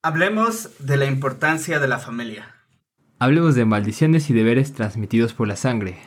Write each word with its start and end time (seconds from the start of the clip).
Hablemos 0.00 0.70
de 0.78 0.96
la 0.96 1.06
importancia 1.06 1.80
de 1.80 1.88
la 1.88 1.98
familia. 1.98 2.54
Hablemos 3.18 3.56
de 3.56 3.64
maldiciones 3.64 4.30
y 4.30 4.32
deberes 4.32 4.72
transmitidos 4.72 5.34
por 5.34 5.48
la 5.48 5.56
sangre. 5.56 5.98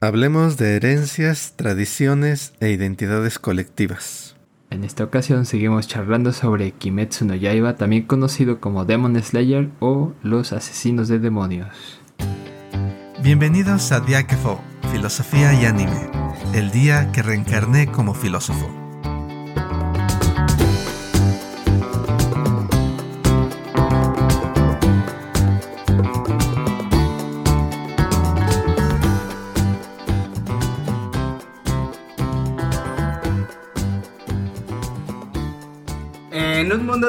Hablemos 0.00 0.56
de 0.56 0.76
herencias, 0.76 1.54
tradiciones 1.56 2.52
e 2.60 2.70
identidades 2.70 3.40
colectivas. 3.40 4.36
En 4.70 4.84
esta 4.84 5.02
ocasión 5.02 5.46
seguimos 5.46 5.88
charlando 5.88 6.32
sobre 6.32 6.70
Kimetsu 6.70 7.24
no 7.24 7.34
Yaiba, 7.34 7.74
también 7.74 8.04
conocido 8.04 8.60
como 8.60 8.84
Demon 8.84 9.20
Slayer 9.20 9.68
o 9.80 10.12
los 10.22 10.52
asesinos 10.52 11.08
de 11.08 11.18
demonios. 11.18 12.00
Bienvenidos 13.20 13.90
a 13.90 13.98
Diakefo, 13.98 14.62
Filosofía 14.92 15.60
y 15.60 15.64
Anime, 15.64 16.08
el 16.54 16.70
día 16.70 17.10
que 17.10 17.22
reencarné 17.22 17.90
como 17.90 18.14
filósofo. 18.14 18.79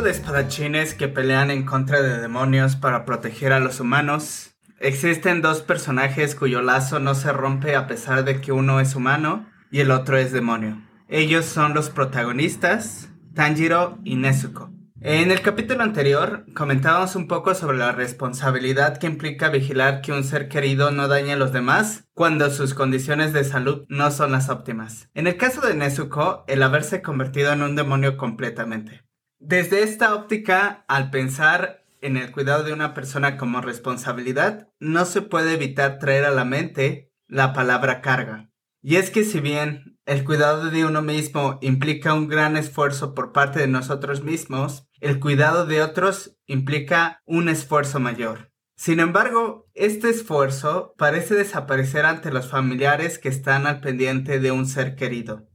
De 0.02 0.12
espadachines 0.12 0.96
que 0.96 1.08
pelean 1.08 1.52
en 1.52 1.64
contra 1.64 2.02
de 2.02 2.20
demonios 2.20 2.76
para 2.76 3.06
proteger 3.06 3.54
a 3.54 3.60
los 3.60 3.80
humanos, 3.80 4.56
existen 4.80 5.42
dos 5.42 5.62
personajes 5.62 6.36
cuyo 6.36 6.62
lazo 6.62 7.00
no 7.00 7.14
se 7.14 7.32
rompe 7.32 7.76
a 7.76 7.88
pesar 7.88 8.24
de 8.24 8.42
que 8.42 8.52
uno 8.52 8.80
es 8.80 8.96
humano 8.96 9.48
y 9.70 9.80
el 9.82 9.92
otro 9.92 10.18
es 10.18 10.32
demonio. 10.32 10.82
Ellos 11.08 11.46
son 11.46 11.74
los 11.74 11.90
protagonistas, 11.90 13.10
Tanjiro 13.36 14.00
y 14.04 14.16
Nezuko. 14.16 14.72
En 15.02 15.32
el 15.32 15.42
capítulo 15.42 15.84
anterior 15.84 16.46
comentábamos 16.56 17.16
un 17.16 17.28
poco 17.28 17.54
sobre 17.54 17.78
la 17.78 17.92
responsabilidad 17.92 18.98
que 18.98 19.08
implica 19.08 19.50
vigilar 19.50 20.02
que 20.02 20.12
un 20.12 20.24
ser 20.24 20.48
querido 20.48 20.92
no 20.92 21.08
dañe 21.08 21.34
a 21.34 21.38
los 21.38 21.52
demás 21.52 22.06
cuando 22.14 22.50
sus 22.50 22.74
condiciones 22.74 23.34
de 23.34 23.44
salud 23.44 23.86
no 23.88 24.10
son 24.12 24.32
las 24.32 24.50
óptimas. 24.50 25.10
En 25.14 25.28
el 25.28 25.38
caso 25.38 25.62
de 25.62 25.76
Nezuko, 25.76 26.44
el 26.48 26.64
haberse 26.64 27.02
convertido 27.02 27.52
en 27.52 27.62
un 27.62 27.76
demonio 27.76 28.18
completamente. 28.18 29.04
Desde 29.44 29.82
esta 29.82 30.14
óptica, 30.14 30.86
al 30.88 31.10
pensar 31.10 31.84
en 32.00 32.16
el 32.16 32.32
cuidado 32.32 32.64
de 32.64 32.74
una 32.74 32.94
persona 32.94 33.38
como 33.38 33.60
responsabilidad, 33.60 34.70
no 34.80 35.04
se 35.04 35.24
puede 35.24 35.56
evitar 35.56 35.98
traer 35.98 36.26
a 36.26 36.32
la 36.32 36.46
mente 36.46 37.12
la 37.28 37.52
palabra 37.52 38.02
carga. 38.02 38.52
Y 38.84 38.98
es 38.98 39.10
que 39.10 39.24
si 39.24 39.40
bien 39.40 40.00
el 40.06 40.24
cuidado 40.26 40.70
de 40.70 40.86
uno 40.86 41.02
mismo 41.02 41.58
implica 41.62 42.14
un 42.14 42.28
gran 42.28 42.56
esfuerzo 42.56 43.16
por 43.16 43.32
parte 43.32 43.60
de 43.60 43.68
nosotros 43.68 44.22
mismos, 44.22 44.88
el 45.00 45.20
cuidado 45.20 45.66
de 45.66 45.82
otros 45.82 46.38
implica 46.46 47.24
un 47.26 47.50
esfuerzo 47.50 48.00
mayor. 48.00 48.52
Sin 48.76 49.00
embargo, 49.00 49.72
este 49.74 50.12
esfuerzo 50.12 50.94
parece 51.00 51.34
desaparecer 51.34 52.06
ante 52.06 52.32
los 52.32 52.48
familiares 52.48 53.18
que 53.18 53.30
están 53.30 53.66
al 53.66 53.82
pendiente 53.82 54.40
de 54.40 54.52
un 54.52 54.68
ser 54.68 54.96
querido. 54.96 55.48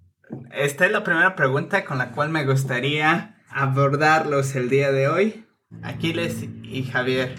Esta 0.50 0.86
es 0.86 0.90
la 0.90 1.04
primera 1.04 1.36
pregunta 1.36 1.84
con 1.84 1.98
la 1.98 2.10
cual 2.10 2.30
me 2.30 2.44
gustaría 2.44 3.35
abordarlos 3.56 4.54
el 4.54 4.68
día 4.68 4.92
de 4.92 5.08
hoy, 5.08 5.46
Aquiles 5.82 6.44
y 6.62 6.84
Javier. 6.84 7.36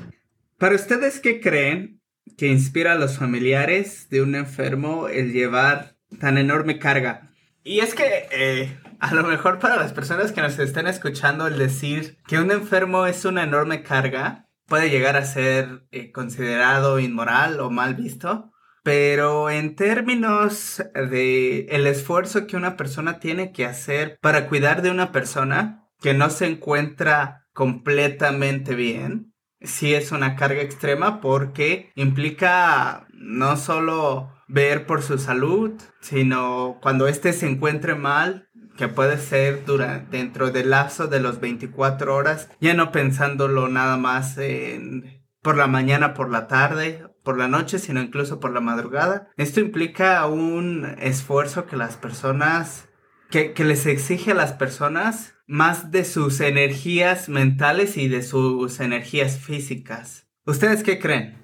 Para 0.58 0.74
ustedes, 0.74 1.20
¿qué 1.20 1.40
creen 1.40 2.02
que 2.38 2.48
inspira 2.48 2.94
a 2.94 2.98
los 2.98 3.20
familiares 3.20 4.10
de 4.10 4.24
un 4.24 4.34
enfermo 4.34 5.10
el 5.10 5.32
llevar 5.32 5.96
tan 6.20 6.40
enorme 6.40 6.80
carga? 6.80 7.32
Y 7.64 7.82
es 7.82 7.94
que 7.94 8.28
eh, 8.32 8.80
a 9.00 9.14
lo 9.14 9.24
mejor 9.24 9.60
para 9.60 9.76
las 9.76 9.94
personas 9.94 10.32
que 10.32 10.42
nos 10.42 10.58
estén 10.58 10.88
escuchando 10.88 11.46
el 11.46 11.60
decir 11.60 12.18
que 12.28 12.40
un 12.40 12.50
enfermo 12.50 13.06
es 13.06 13.24
una 13.24 13.44
enorme 13.44 13.84
carga 13.84 14.48
puede 14.66 14.90
llegar 14.90 15.18
a 15.18 15.26
ser 15.26 15.86
eh, 15.92 16.12
considerado 16.12 17.00
inmoral 17.00 17.60
o 17.60 17.70
mal 17.70 17.94
visto. 17.94 18.52
Pero 18.82 19.52
en 19.52 19.76
términos 19.76 20.82
de 20.96 21.68
el 21.70 21.86
esfuerzo 21.86 22.48
que 22.48 22.58
una 22.58 22.76
persona 22.76 23.20
tiene 23.20 23.52
que 23.52 23.66
hacer 23.66 24.18
para 24.20 24.48
cuidar 24.48 24.82
de 24.82 24.90
una 24.90 25.12
persona, 25.12 25.87
que 26.02 26.14
no 26.14 26.30
se 26.30 26.48
encuentra 26.48 27.46
completamente 27.54 28.76
bien, 28.76 29.34
sí 29.62 29.94
es 29.94 30.12
una 30.12 30.36
carga 30.36 30.62
extrema 30.62 31.22
porque 31.22 31.92
implica 31.96 33.08
no 33.14 33.58
solo 33.58 34.32
ver 34.48 34.86
por 34.86 35.02
su 35.02 35.18
salud, 35.18 35.74
sino 36.00 36.78
cuando 36.82 37.08
éste 37.08 37.34
se 37.34 37.48
encuentre 37.50 37.96
mal, 37.96 38.50
que 38.78 38.88
puede 38.88 39.18
ser 39.18 39.66
durante, 39.66 40.18
dentro 40.18 40.52
del 40.52 40.70
lapso 40.70 41.08
de 41.08 41.20
los 41.20 41.40
24 41.40 42.16
horas, 42.16 42.50
ya 42.62 42.74
no 42.76 42.92
pensándolo 42.92 43.68
nada 43.68 43.98
más 43.98 44.38
en 44.38 45.18
por 45.42 45.56
la 45.56 45.68
mañana, 45.68 46.14
por 46.14 46.30
la 46.30 46.48
tarde, 46.48 47.06
por 47.24 47.38
la 47.38 47.48
noche, 47.48 47.80
sino 47.80 48.02
incluso 48.02 48.40
por 48.40 48.52
la 48.52 48.60
madrugada. 48.60 49.30
Esto 49.38 49.60
implica 49.60 50.26
un 50.28 50.96
esfuerzo 51.00 51.66
que 51.66 51.78
las 51.78 51.96
personas, 51.96 52.90
que, 53.30 53.54
les 53.64 53.86
exige 53.86 54.32
a 54.32 54.36
las 54.36 54.54
personas 54.54 55.34
más 55.48 55.92
de 55.92 56.06
sus 56.06 56.40
energías 56.40 57.30
mentales 57.30 57.98
y 57.98 58.08
de 58.08 58.24
sus 58.24 58.80
energías 58.80 59.38
físicas. 59.38 60.28
¿Ustedes 60.46 60.84
qué 60.84 61.00
creen? 61.00 61.36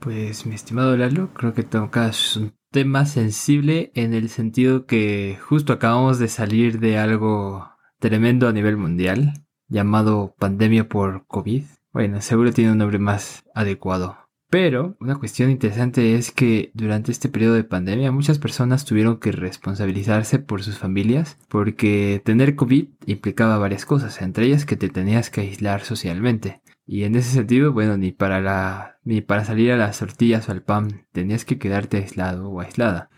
Pues 0.00 0.46
mi 0.46 0.54
estimado 0.54 0.96
Lalo, 0.96 1.32
creo 1.34 1.54
que 1.54 1.62
tocas 1.62 2.36
un 2.36 2.54
tema 2.70 3.06
sensible 3.06 3.90
en 3.94 4.14
el 4.14 4.28
sentido 4.28 4.86
que 4.86 5.38
justo 5.40 5.72
acabamos 5.72 6.18
de 6.18 6.28
salir 6.28 6.78
de 6.78 6.98
algo 6.98 7.70
tremendo 7.98 8.48
a 8.48 8.52
nivel 8.52 8.76
mundial, 8.76 9.32
llamado 9.68 10.34
pandemia 10.38 10.88
por 10.88 11.26
COVID. 11.26 11.64
Bueno, 11.92 12.20
seguro 12.20 12.52
tiene 12.52 12.72
un 12.72 12.78
nombre 12.78 12.98
más 12.98 13.44
adecuado. 13.54 14.25
Pero 14.58 14.96
una 15.00 15.16
cuestión 15.16 15.50
interesante 15.50 16.14
es 16.14 16.32
que 16.32 16.70
durante 16.72 17.12
este 17.12 17.28
periodo 17.28 17.52
de 17.52 17.62
pandemia 17.62 18.10
muchas 18.10 18.38
personas 18.38 18.86
tuvieron 18.86 19.20
que 19.20 19.30
responsabilizarse 19.30 20.38
por 20.38 20.62
sus 20.62 20.78
familias 20.78 21.36
porque 21.50 22.22
tener 22.24 22.56
COVID 22.56 22.86
implicaba 23.04 23.58
varias 23.58 23.84
cosas, 23.84 24.22
entre 24.22 24.46
ellas 24.46 24.64
que 24.64 24.76
te 24.76 24.88
tenías 24.88 25.28
que 25.28 25.42
aislar 25.42 25.82
socialmente. 25.82 26.62
Y 26.86 27.02
en 27.02 27.16
ese 27.16 27.30
sentido, 27.30 27.72
bueno, 27.72 27.96
ni 27.96 28.12
para 28.12 28.40
la 28.40 28.96
ni 29.06 29.20
para 29.20 29.44
salir 29.44 29.70
a 29.70 29.76
las 29.76 30.00
tortillas 30.00 30.48
o 30.48 30.52
al 30.52 30.62
pan 30.62 31.06
tenías 31.12 31.44
que 31.44 31.58
quedarte 31.58 31.98
aislado 31.98 32.50
o 32.50 32.60
aislada. 32.60 33.08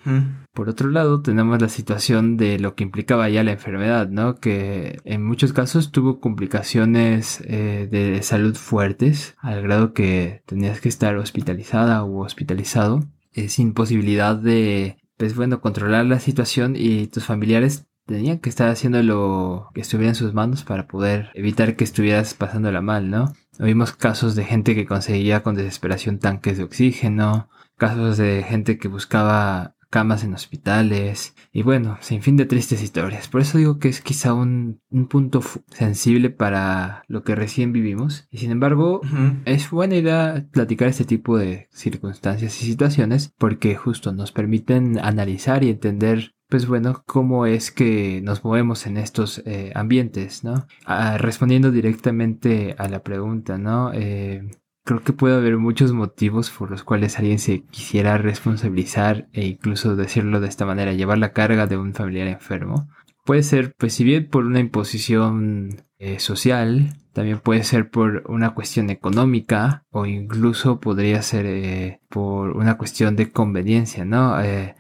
Por 0.53 0.69
otro 0.69 0.91
lado, 0.91 1.23
tenemos 1.23 1.61
la 1.61 1.71
situación 1.71 2.37
de 2.37 2.59
lo 2.59 2.75
que 2.75 2.85
implicaba 2.85 3.29
ya 3.31 3.43
la 3.43 3.53
enfermedad, 3.53 4.09
¿no? 4.09 4.37
Que 4.37 5.01
en 5.05 5.25
muchos 5.25 5.55
casos 5.55 5.91
tuvo 5.91 6.21
complicaciones 6.21 7.43
eh, 7.47 7.89
de 7.91 8.23
salud 8.23 8.55
fuertes, 8.55 9.35
al 9.39 9.63
grado 9.63 9.95
que 9.95 10.43
tenías 10.45 10.81
que 10.83 10.91
estar 10.91 11.17
hospitalizada 11.17 12.05
o 12.05 12.21
hospitalizado, 12.21 13.01
eh, 13.33 13.49
sin 13.49 13.73
posibilidad 13.73 14.37
de, 14.37 14.99
pues 15.17 15.35
bueno, 15.35 15.63
controlar 15.63 16.05
la 16.05 16.21
situación 16.21 16.75
y 16.77 17.07
tus 17.07 17.25
familiares 17.25 17.87
tenían 18.09 18.39
que 18.39 18.49
estar 18.49 18.69
haciendo 18.69 19.03
lo 19.03 19.69
que 19.75 19.83
estuviera 19.83 20.09
en 20.09 20.15
sus 20.15 20.33
manos 20.33 20.65
para 20.65 20.89
poder 20.89 21.31
evitar 21.35 21.77
que 21.77 21.85
estuvieras 21.85 22.35
pasándola 22.35 22.81
mal, 22.81 23.11
¿no? 23.11 23.35
Vimos 23.59 23.93
casos 23.93 24.35
de 24.35 24.45
gente 24.45 24.75
que 24.75 24.87
conseguía 24.87 25.43
con 25.43 25.55
desesperación 25.55 26.19
tanques 26.19 26.57
de 26.57 26.65
oxígeno, 26.65 27.51
casos 27.77 28.17
de 28.17 28.43
gente 28.43 28.79
que 28.79 28.89
buscaba 28.89 29.75
camas 29.91 30.23
en 30.23 30.35
hospitales 30.35 31.35
y 31.53 31.63
bueno, 31.63 31.97
sin 32.01 32.23
fin 32.23 32.37
de 32.37 32.47
tristes 32.47 32.83
historias. 32.83 33.29
Por 33.29 33.41
eso 33.41 33.59
digo 33.59 33.79
que 33.79 33.89
es 33.89 34.01
quizá 34.01 34.33
un, 34.35 34.81
punto 35.09 35.43
sensible 35.69 36.31
para 36.31 37.05
lo 37.09 37.23
que 37.23 37.35
recién 37.35 37.73
vivimos 37.73 38.27
y 38.31 38.39
sin 38.39 38.51
embargo 38.51 39.01
es 39.45 39.71
buena 39.71 39.97
idea 39.97 40.47
platicar 40.51 40.89
este 40.89 41.05
tipo 41.05 41.39
de 41.39 41.69
circunstancias 41.73 42.63
y 42.63 42.67
situaciones 42.67 43.33
porque 43.39 43.77
justo 43.77 44.13
nos 44.13 44.33
permiten 44.33 44.99
analizar 44.99 45.65
y 45.65 45.71
entender 45.71 46.35
pues 46.49 46.67
bueno, 46.67 47.03
cómo 47.07 47.47
es 47.47 47.71
que 47.71 48.21
nos 48.23 48.43
movemos 48.43 48.87
en 48.87 48.97
estos 48.97 49.43
eh, 49.45 49.73
ambientes, 49.75 50.45
¿no? 50.45 50.67
Ah, 50.87 51.19
respondiendo 51.19 51.71
directamente 51.71 52.75
a 52.79 52.89
la 52.89 53.03
pregunta, 53.03 53.59
¿no? 53.59 53.93
Eh, 53.93 54.49
creo 54.85 55.03
que 55.03 55.13
puede 55.13 55.37
haber 55.37 55.59
muchos 55.59 55.93
motivos 55.93 56.51
por 56.51 56.71
los 56.71 56.83
cuales 56.83 57.19
alguien 57.19 57.39
se 57.39 57.65
quisiera 57.65 58.17
responsabilizar 58.17 59.29
e 59.35 59.47
incluso 59.47 59.97
decirlo 59.97 60.41
de 60.41 60.49
esta 60.49 60.65
manera, 60.65 60.95
llevar 60.95 61.19
la 61.19 61.33
carga 61.35 61.67
de 61.67 61.77
un 61.77 61.93
familiar 61.93 62.27
enfermo. 62.29 62.89
Puede 63.29 63.43
ser, 63.43 63.75
pues 63.77 63.93
si 63.93 64.05
bien 64.05 64.27
por 64.27 64.47
una 64.47 64.59
imposición 64.59 65.85
eh, 65.99 66.19
social, 66.19 66.97
también 67.13 67.41
puede 67.41 67.63
ser 67.63 67.91
por 67.91 68.23
una 68.27 68.55
cuestión 68.55 68.89
económica 68.89 69.85
o 69.91 70.07
incluso 70.07 70.81
podría 70.81 71.21
ser 71.21 71.45
eh, 71.45 72.01
por 72.09 72.57
una 72.57 72.79
cuestión 72.79 73.17
de 73.17 73.31
conveniencia, 73.31 74.07
¿no? 74.07 74.41
Eh, 74.41 74.77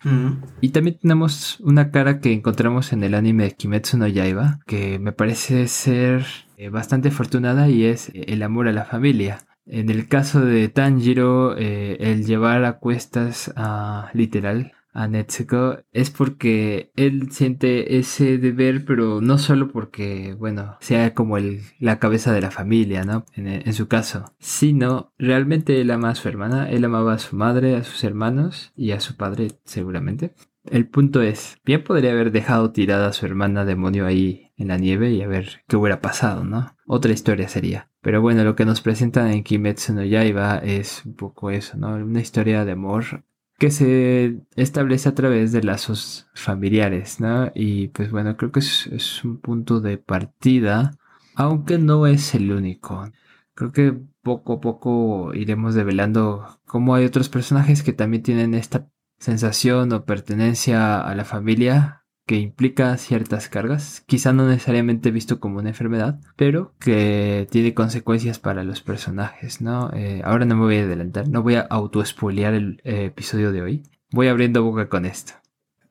y 0.63 0.71
también 0.71 0.97
tenemos 0.99 1.61
una 1.61 1.91
cara 1.91 2.21
que 2.21 2.33
encontramos 2.33 2.95
en 2.95 3.05
el 3.05 3.13
anime 3.13 3.43
de 3.45 3.51
Kimetsu 3.51 3.99
no 3.99 4.07
Yaiba, 4.07 4.61
que 4.67 4.99
me 4.99 5.13
parece 5.13 5.69
ser 5.69 6.25
bastante 6.73 7.09
afortunada 7.09 7.69
y 7.69 7.85
es 7.85 8.11
el 8.15 8.43
amor 8.43 8.67
a 8.67 8.73
la 8.73 8.87
familia. 8.87 9.41
En 9.67 9.91
el 9.91 10.09
caso 10.09 10.41
de 10.41 10.71
Tanjiro, 10.71 11.55
el 11.55 12.25
llevar 12.25 12.65
a 12.65 12.79
cuestas 12.79 13.53
a, 13.57 14.09
literal 14.15 14.73
a 14.93 15.09
Netsuko 15.09 15.79
es 15.93 16.11
porque 16.11 16.91
él 16.97 17.31
siente 17.31 17.99
ese 17.99 18.39
deber, 18.39 18.85
pero 18.85 19.21
no 19.21 19.39
solo 19.39 19.69
porque, 19.69 20.35
bueno, 20.35 20.77
sea 20.81 21.15
como 21.15 21.37
el, 21.37 21.61
la 21.79 21.99
cabeza 21.99 22.33
de 22.33 22.41
la 22.41 22.51
familia, 22.51 23.05
¿no? 23.05 23.25
En, 23.35 23.47
en, 23.47 23.73
su 23.75 23.89
caso, 23.89 24.35
sino 24.39 25.13
realmente 25.19 25.81
él 25.81 25.91
ama 25.91 26.11
a 26.11 26.15
su 26.15 26.29
hermana, 26.29 26.69
él 26.71 26.85
amaba 26.85 27.15
a 27.15 27.19
su 27.19 27.37
madre, 27.37 27.77
a 27.77 27.85
sus 27.85 28.05
hermanos 28.05 28.73
y 28.77 28.93
a 28.93 29.01
su 29.01 29.17
padre 29.17 29.53
seguramente. 29.65 30.35
El 30.65 30.87
punto 30.87 31.23
es, 31.23 31.59
bien 31.65 31.83
podría 31.83 32.13
haber 32.13 32.31
dejado 32.31 32.73
tirada 32.73 33.09
a 33.09 33.13
su 33.13 33.25
hermana 33.25 33.65
demonio 33.65 34.07
ahí 34.07 34.53
en 34.57 34.69
la 34.69 34.77
nieve 34.77 35.13
y 35.13 35.23
a 35.23 35.29
ver 35.29 35.63
qué 35.67 35.77
hubiera 35.77 36.01
pasado, 36.01 36.45
¿no? 36.45 36.77
Otra 36.87 37.13
historia 37.13 37.49
sería. 37.49 37.91
Pero 38.01 38.21
bueno, 38.21 38.45
lo 38.45 38.55
que 38.55 38.65
nos 38.65 38.81
presentan 38.81 39.31
en 39.31 39.45
Kimetsu 39.45 39.95
no 39.95 40.05
Yaiba 40.05 40.59
es 40.59 41.05
un 41.07 41.15
poco 41.15 41.51
eso, 41.51 41.77
¿no? 41.77 41.95
Una 41.95 42.21
historia 42.21 42.65
de 42.65 42.73
amor 42.73 43.25
que 43.59 43.71
se 43.71 44.41
establece 44.57 45.09
a 45.09 45.15
través 45.15 45.53
de 45.53 45.63
lazos 45.63 46.29
familiares, 46.35 47.21
¿no? 47.21 47.51
Y 47.55 47.89
pues 47.89 48.11
bueno, 48.11 48.37
creo 48.37 48.53
que 48.53 48.61
es, 48.61 49.25
un 49.25 49.39
punto 49.41 49.81
de 49.81 49.99
partida, 49.99 50.93
aunque 51.35 51.79
no 51.79 52.07
es 52.07 52.35
el 52.35 52.53
único. 52.53 53.11
Creo 53.55 53.73
que 53.73 53.99
poco 54.23 54.55
a 54.55 54.61
poco 54.61 55.35
iremos 55.35 55.75
develando 55.75 56.61
cómo 56.67 56.95
hay 56.95 57.05
otros 57.05 57.29
personajes 57.29 57.83
que 57.83 57.93
también 57.93 58.23
tienen 58.23 58.55
esta 58.55 58.89
sensación 59.19 59.93
o 59.93 60.05
pertenencia 60.05 61.01
a 61.01 61.15
la 61.17 61.25
familia 61.25 61.98
que 62.29 62.37
implica 62.37 62.95
ciertas 62.99 63.49
cargas, 63.49 64.05
quizá 64.07 64.35
no 64.35 64.47
necesariamente 64.47 65.11
visto 65.11 65.41
como 65.41 65.61
una 65.61 65.71
enfermedad, 65.71 66.21
pero 66.37 66.75
que 66.79 67.49
tiene 67.51 67.73
consecuencias 67.73 68.39
para 68.39 68.65
los 68.65 68.83
personajes, 68.83 69.63
¿no? 69.63 69.91
Eh, 69.95 70.21
ahora 70.23 70.45
no 70.45 70.55
me 70.55 70.65
voy 70.65 70.77
a 70.77 70.83
adelantar, 70.83 71.27
no 71.27 71.43
voy 71.43 71.55
a 71.55 71.63
auto-spoilear 71.63 72.53
el 72.53 72.83
eh, 72.85 73.07
episodio 73.07 73.51
de 73.51 73.63
hoy, 73.63 73.83
voy 74.13 74.29
abriendo 74.29 74.63
boca 74.63 74.91
con 74.91 75.07
esto. 75.07 75.33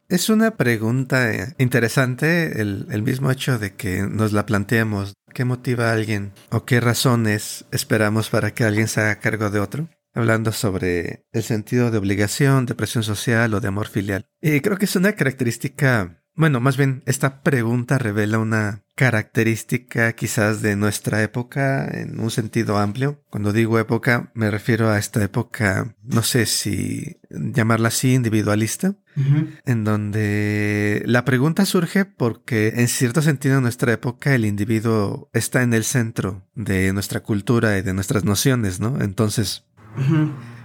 Es 0.10 0.30
una 0.30 0.52
pregunta 0.52 1.34
eh, 1.34 1.56
interesante 1.58 2.62
el, 2.62 2.86
el, 2.92 3.02
mismo 3.02 3.32
hecho 3.32 3.58
de 3.58 3.74
que 3.74 4.04
nos 4.04 4.32
la 4.32 4.46
planteemos. 4.46 5.16
¿Qué 5.34 5.44
motiva 5.44 5.90
a 5.90 5.94
alguien 5.94 6.34
o 6.52 6.66
qué 6.66 6.80
razones 6.80 7.66
esperamos 7.72 8.30
para 8.30 8.52
que 8.52 8.64
alguien 8.64 8.88
se 8.88 9.02
haga 9.02 9.20
cargo 9.20 9.50
de 9.50 9.60
otro? 9.60 9.90
hablando 10.18 10.52
sobre 10.52 11.26
el 11.32 11.44
sentido 11.44 11.92
de 11.92 12.00
obligación, 12.00 12.66
de 12.66 12.74
presión 12.74 13.04
social 13.04 13.54
o 13.54 13.60
de 13.60 13.68
amor 13.68 13.88
filial. 13.88 14.26
Y 14.42 14.62
creo 14.62 14.78
que 14.78 14.86
es 14.86 14.96
una 14.96 15.14
característica, 15.14 16.17
bueno, 16.38 16.60
más 16.60 16.78
bien 16.78 17.02
esta 17.08 17.42
pregunta 17.42 17.98
revela 17.98 18.38
una 18.38 18.84
característica 18.96 20.14
quizás 20.14 20.62
de 20.62 20.76
nuestra 20.76 21.22
época 21.22 21.88
en 21.88 22.20
un 22.20 22.32
sentido 22.32 22.78
amplio. 22.78 23.24
Cuando 23.30 23.54
digo 23.54 23.80
época 23.80 24.32
me 24.36 24.50
refiero 24.52 24.90
a 24.90 25.00
esta 25.00 25.24
época, 25.24 25.96
no 26.04 26.22
sé 26.22 26.46
si 26.46 27.20
llamarla 27.30 27.90
así, 27.90 28.14
individualista, 28.14 28.96
en 29.66 29.84
donde 29.84 31.02
la 31.08 31.26
pregunta 31.26 31.66
surge 31.66 32.06
porque 32.06 32.74
en 32.76 32.88
cierto 32.88 33.24
sentido 33.24 33.58
en 33.58 33.64
nuestra 33.64 33.92
época 33.92 34.36
el 34.36 34.46
individuo 34.46 35.30
está 35.34 35.64
en 35.64 35.74
el 35.74 35.84
centro 35.84 36.48
de 36.54 36.94
nuestra 36.94 37.22
cultura 37.22 37.80
y 37.80 37.82
de 37.82 37.94
nuestras 37.94 38.24
nociones, 38.26 38.80
¿no? 38.80 39.02
Entonces, 39.02 39.66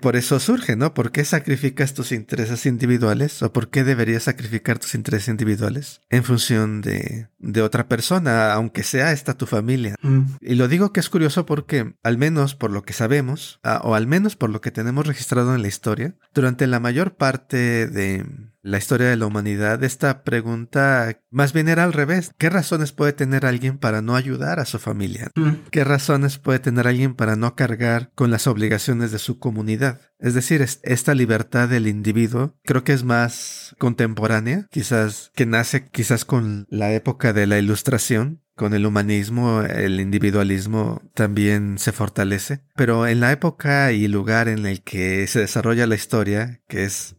por 0.02 0.16
eso 0.16 0.38
surge, 0.38 0.76
¿no? 0.76 0.92
¿Por 0.92 1.12
qué 1.12 1.24
sacrificas 1.24 1.94
tus 1.94 2.12
intereses 2.12 2.66
individuales 2.66 3.42
o 3.42 3.50
por 3.50 3.70
qué 3.70 3.84
deberías 3.84 4.24
sacrificar 4.24 4.78
tus 4.78 4.94
intereses 4.94 5.28
individuales 5.28 6.02
en 6.10 6.24
función 6.24 6.82
de, 6.82 7.28
de 7.38 7.62
otra 7.62 7.88
persona, 7.88 8.52
aunque 8.52 8.82
sea 8.82 9.12
esta 9.12 9.38
tu 9.38 9.46
familia? 9.46 9.94
Y 10.42 10.56
lo 10.56 10.68
digo 10.68 10.92
que 10.92 11.00
es 11.00 11.08
curioso 11.08 11.46
porque, 11.46 11.94
al 12.02 12.18
menos 12.18 12.54
por 12.54 12.70
lo 12.70 12.82
que 12.82 12.92
sabemos, 12.92 13.60
o 13.82 13.94
al 13.94 14.06
menos 14.06 14.36
por 14.36 14.50
lo 14.50 14.60
que 14.60 14.70
tenemos 14.70 15.06
registrado 15.06 15.54
en 15.54 15.62
la 15.62 15.68
historia, 15.68 16.14
durante 16.34 16.66
la 16.66 16.80
mayor 16.80 17.14
parte 17.16 17.86
de 17.86 18.26
la 18.62 18.78
historia 18.78 19.08
de 19.08 19.16
la 19.16 19.26
humanidad, 19.26 19.82
esta 19.82 20.22
pregunta 20.22 21.20
más 21.30 21.52
bien 21.52 21.68
era 21.68 21.84
al 21.84 21.92
revés. 21.92 22.32
¿Qué 22.38 22.48
razones 22.48 22.92
puede 22.92 23.12
tener 23.12 23.44
alguien 23.44 23.78
para 23.78 24.02
no 24.02 24.14
ayudar 24.14 24.60
a 24.60 24.64
su 24.64 24.78
familia? 24.78 25.30
¿Qué 25.70 25.84
razones 25.84 26.38
puede 26.38 26.60
tener 26.60 26.86
alguien 26.86 27.14
para 27.14 27.36
no 27.36 27.56
cargar 27.56 28.10
con 28.14 28.30
las 28.30 28.46
obligaciones 28.46 29.10
de 29.10 29.18
su 29.18 29.38
comunidad? 29.38 30.00
Es 30.18 30.34
decir, 30.34 30.64
esta 30.82 31.14
libertad 31.14 31.68
del 31.68 31.88
individuo 31.88 32.56
creo 32.62 32.84
que 32.84 32.92
es 32.92 33.02
más 33.02 33.74
contemporánea, 33.78 34.68
quizás 34.70 35.32
que 35.34 35.46
nace 35.46 35.88
quizás 35.88 36.24
con 36.24 36.66
la 36.70 36.92
época 36.92 37.32
de 37.32 37.48
la 37.48 37.58
ilustración, 37.58 38.42
con 38.54 38.74
el 38.74 38.86
humanismo, 38.86 39.62
el 39.62 39.98
individualismo 39.98 41.02
también 41.14 41.78
se 41.78 41.90
fortalece. 41.90 42.60
Pero 42.76 43.06
en 43.08 43.18
la 43.18 43.32
época 43.32 43.90
y 43.92 44.06
lugar 44.06 44.46
en 44.46 44.66
el 44.66 44.82
que 44.82 45.26
se 45.26 45.40
desarrolla 45.40 45.86
la 45.86 45.94
historia, 45.94 46.60
que 46.68 46.84
es 46.84 47.16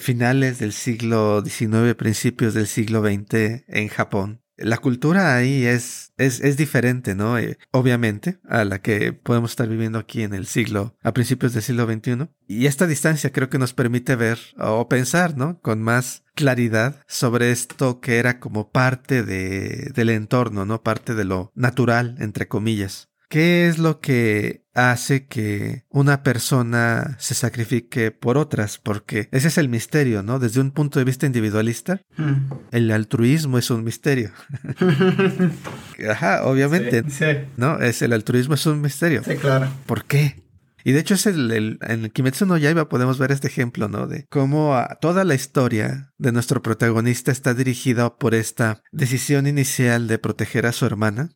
finales 0.00 0.58
del 0.58 0.72
siglo 0.72 1.42
XIX, 1.44 1.94
principios 1.94 2.54
del 2.54 2.66
siglo 2.66 3.02
XX 3.02 3.64
en 3.68 3.88
Japón. 3.88 4.42
La 4.56 4.76
cultura 4.76 5.36
ahí 5.36 5.64
es, 5.64 6.12
es, 6.18 6.40
es 6.40 6.58
diferente, 6.58 7.14
¿no? 7.14 7.38
Eh, 7.38 7.56
obviamente, 7.70 8.40
a 8.46 8.64
la 8.64 8.82
que 8.82 9.14
podemos 9.14 9.52
estar 9.52 9.66
viviendo 9.66 9.98
aquí 9.98 10.22
en 10.22 10.34
el 10.34 10.46
siglo, 10.46 10.96
a 11.02 11.14
principios 11.14 11.54
del 11.54 11.62
siglo 11.62 11.86
XXI. 11.86 12.28
Y 12.46 12.66
esta 12.66 12.86
distancia 12.86 13.32
creo 13.32 13.48
que 13.48 13.58
nos 13.58 13.72
permite 13.72 14.16
ver 14.16 14.38
o 14.58 14.86
pensar, 14.86 15.38
¿no? 15.38 15.60
Con 15.60 15.80
más 15.80 16.24
claridad 16.34 17.00
sobre 17.06 17.52
esto 17.52 18.00
que 18.00 18.18
era 18.18 18.38
como 18.38 18.70
parte 18.70 19.22
de, 19.22 19.92
del 19.94 20.10
entorno, 20.10 20.66
¿no? 20.66 20.82
Parte 20.82 21.14
de 21.14 21.24
lo 21.24 21.52
natural, 21.54 22.16
entre 22.18 22.46
comillas. 22.46 23.08
¿Qué 23.30 23.68
es 23.68 23.78
lo 23.78 24.00
que 24.00 24.66
hace 24.80 25.26
que 25.26 25.84
una 25.90 26.22
persona 26.22 27.16
se 27.18 27.34
sacrifique 27.34 28.10
por 28.10 28.38
otras? 28.38 28.78
Porque 28.78 29.28
ese 29.32 29.48
es 29.48 29.58
el 29.58 29.68
misterio, 29.68 30.22
¿no? 30.22 30.38
Desde 30.38 30.60
un 30.60 30.70
punto 30.70 30.98
de 30.98 31.04
vista 31.04 31.26
individualista, 31.26 32.02
hmm. 32.16 32.52
el 32.72 32.90
altruismo 32.90 33.58
es 33.58 33.70
un 33.70 33.84
misterio. 33.84 34.30
Ajá, 36.10 36.44
obviamente. 36.44 37.04
Sí, 37.10 37.24
¿No? 37.56 37.78
Es 37.78 38.02
el 38.02 38.12
altruismo 38.12 38.54
es 38.54 38.64
un 38.66 38.80
misterio. 38.80 39.22
Sí, 39.24 39.36
claro. 39.36 39.68
¿Por 39.86 40.04
qué? 40.04 40.42
Y 40.84 40.92
de 40.92 41.00
hecho 41.00 41.14
es 41.14 41.26
el, 41.26 41.50
el, 41.50 41.78
en 41.82 42.08
Kimetsu 42.10 42.46
no 42.46 42.56
Yaiba 42.56 42.88
podemos 42.88 43.18
ver 43.18 43.32
este 43.32 43.48
ejemplo, 43.48 43.88
¿no? 43.88 44.06
De 44.06 44.26
cómo 44.30 44.82
toda 45.00 45.24
la 45.24 45.34
historia 45.34 46.09
de 46.20 46.32
nuestro 46.32 46.62
protagonista 46.62 47.32
está 47.32 47.54
dirigida 47.54 48.16
por 48.16 48.34
esta 48.34 48.82
decisión 48.92 49.46
inicial 49.46 50.06
de 50.06 50.18
proteger 50.18 50.66
a 50.66 50.72
su 50.72 50.84
hermana, 50.84 51.30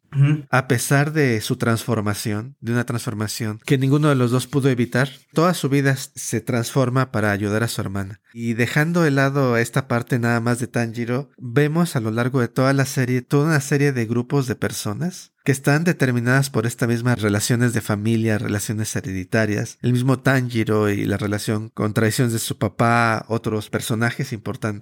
a 0.50 0.68
pesar 0.68 1.12
de 1.12 1.40
su 1.40 1.56
transformación, 1.56 2.56
de 2.60 2.72
una 2.72 2.84
transformación 2.84 3.60
que 3.64 3.78
ninguno 3.78 4.10
de 4.10 4.14
los 4.14 4.30
dos 4.30 4.46
pudo 4.46 4.68
evitar. 4.68 5.08
Toda 5.32 5.54
su 5.54 5.70
vida 5.70 5.96
se 5.96 6.40
transforma 6.42 7.10
para 7.10 7.32
ayudar 7.32 7.62
a 7.62 7.68
su 7.68 7.80
hermana. 7.80 8.20
Y 8.34 8.54
dejando 8.54 9.02
de 9.02 9.10
lado 9.10 9.56
esta 9.56 9.88
parte 9.88 10.18
nada 10.18 10.40
más 10.40 10.58
de 10.58 10.66
Tanjiro, 10.66 11.30
vemos 11.38 11.96
a 11.96 12.00
lo 12.00 12.10
largo 12.10 12.40
de 12.40 12.48
toda 12.48 12.72
la 12.74 12.84
serie 12.84 13.22
toda 13.22 13.46
una 13.46 13.60
serie 13.60 13.92
de 13.92 14.06
grupos 14.06 14.46
de 14.46 14.54
personas 14.54 15.34
que 15.44 15.52
están 15.52 15.84
determinadas 15.84 16.48
por 16.48 16.64
estas 16.64 16.88
mismas 16.88 17.20
relaciones 17.20 17.74
de 17.74 17.82
familia, 17.82 18.38
relaciones 18.38 18.96
hereditarias, 18.96 19.78
el 19.82 19.92
mismo 19.92 20.18
Tanjiro 20.18 20.88
y 20.88 21.04
la 21.04 21.18
relación 21.18 21.68
con 21.68 21.92
traiciones 21.92 22.32
de 22.32 22.38
su 22.38 22.56
papá, 22.56 23.26
otros 23.28 23.68
personajes 23.68 24.32
importantes, 24.32 24.73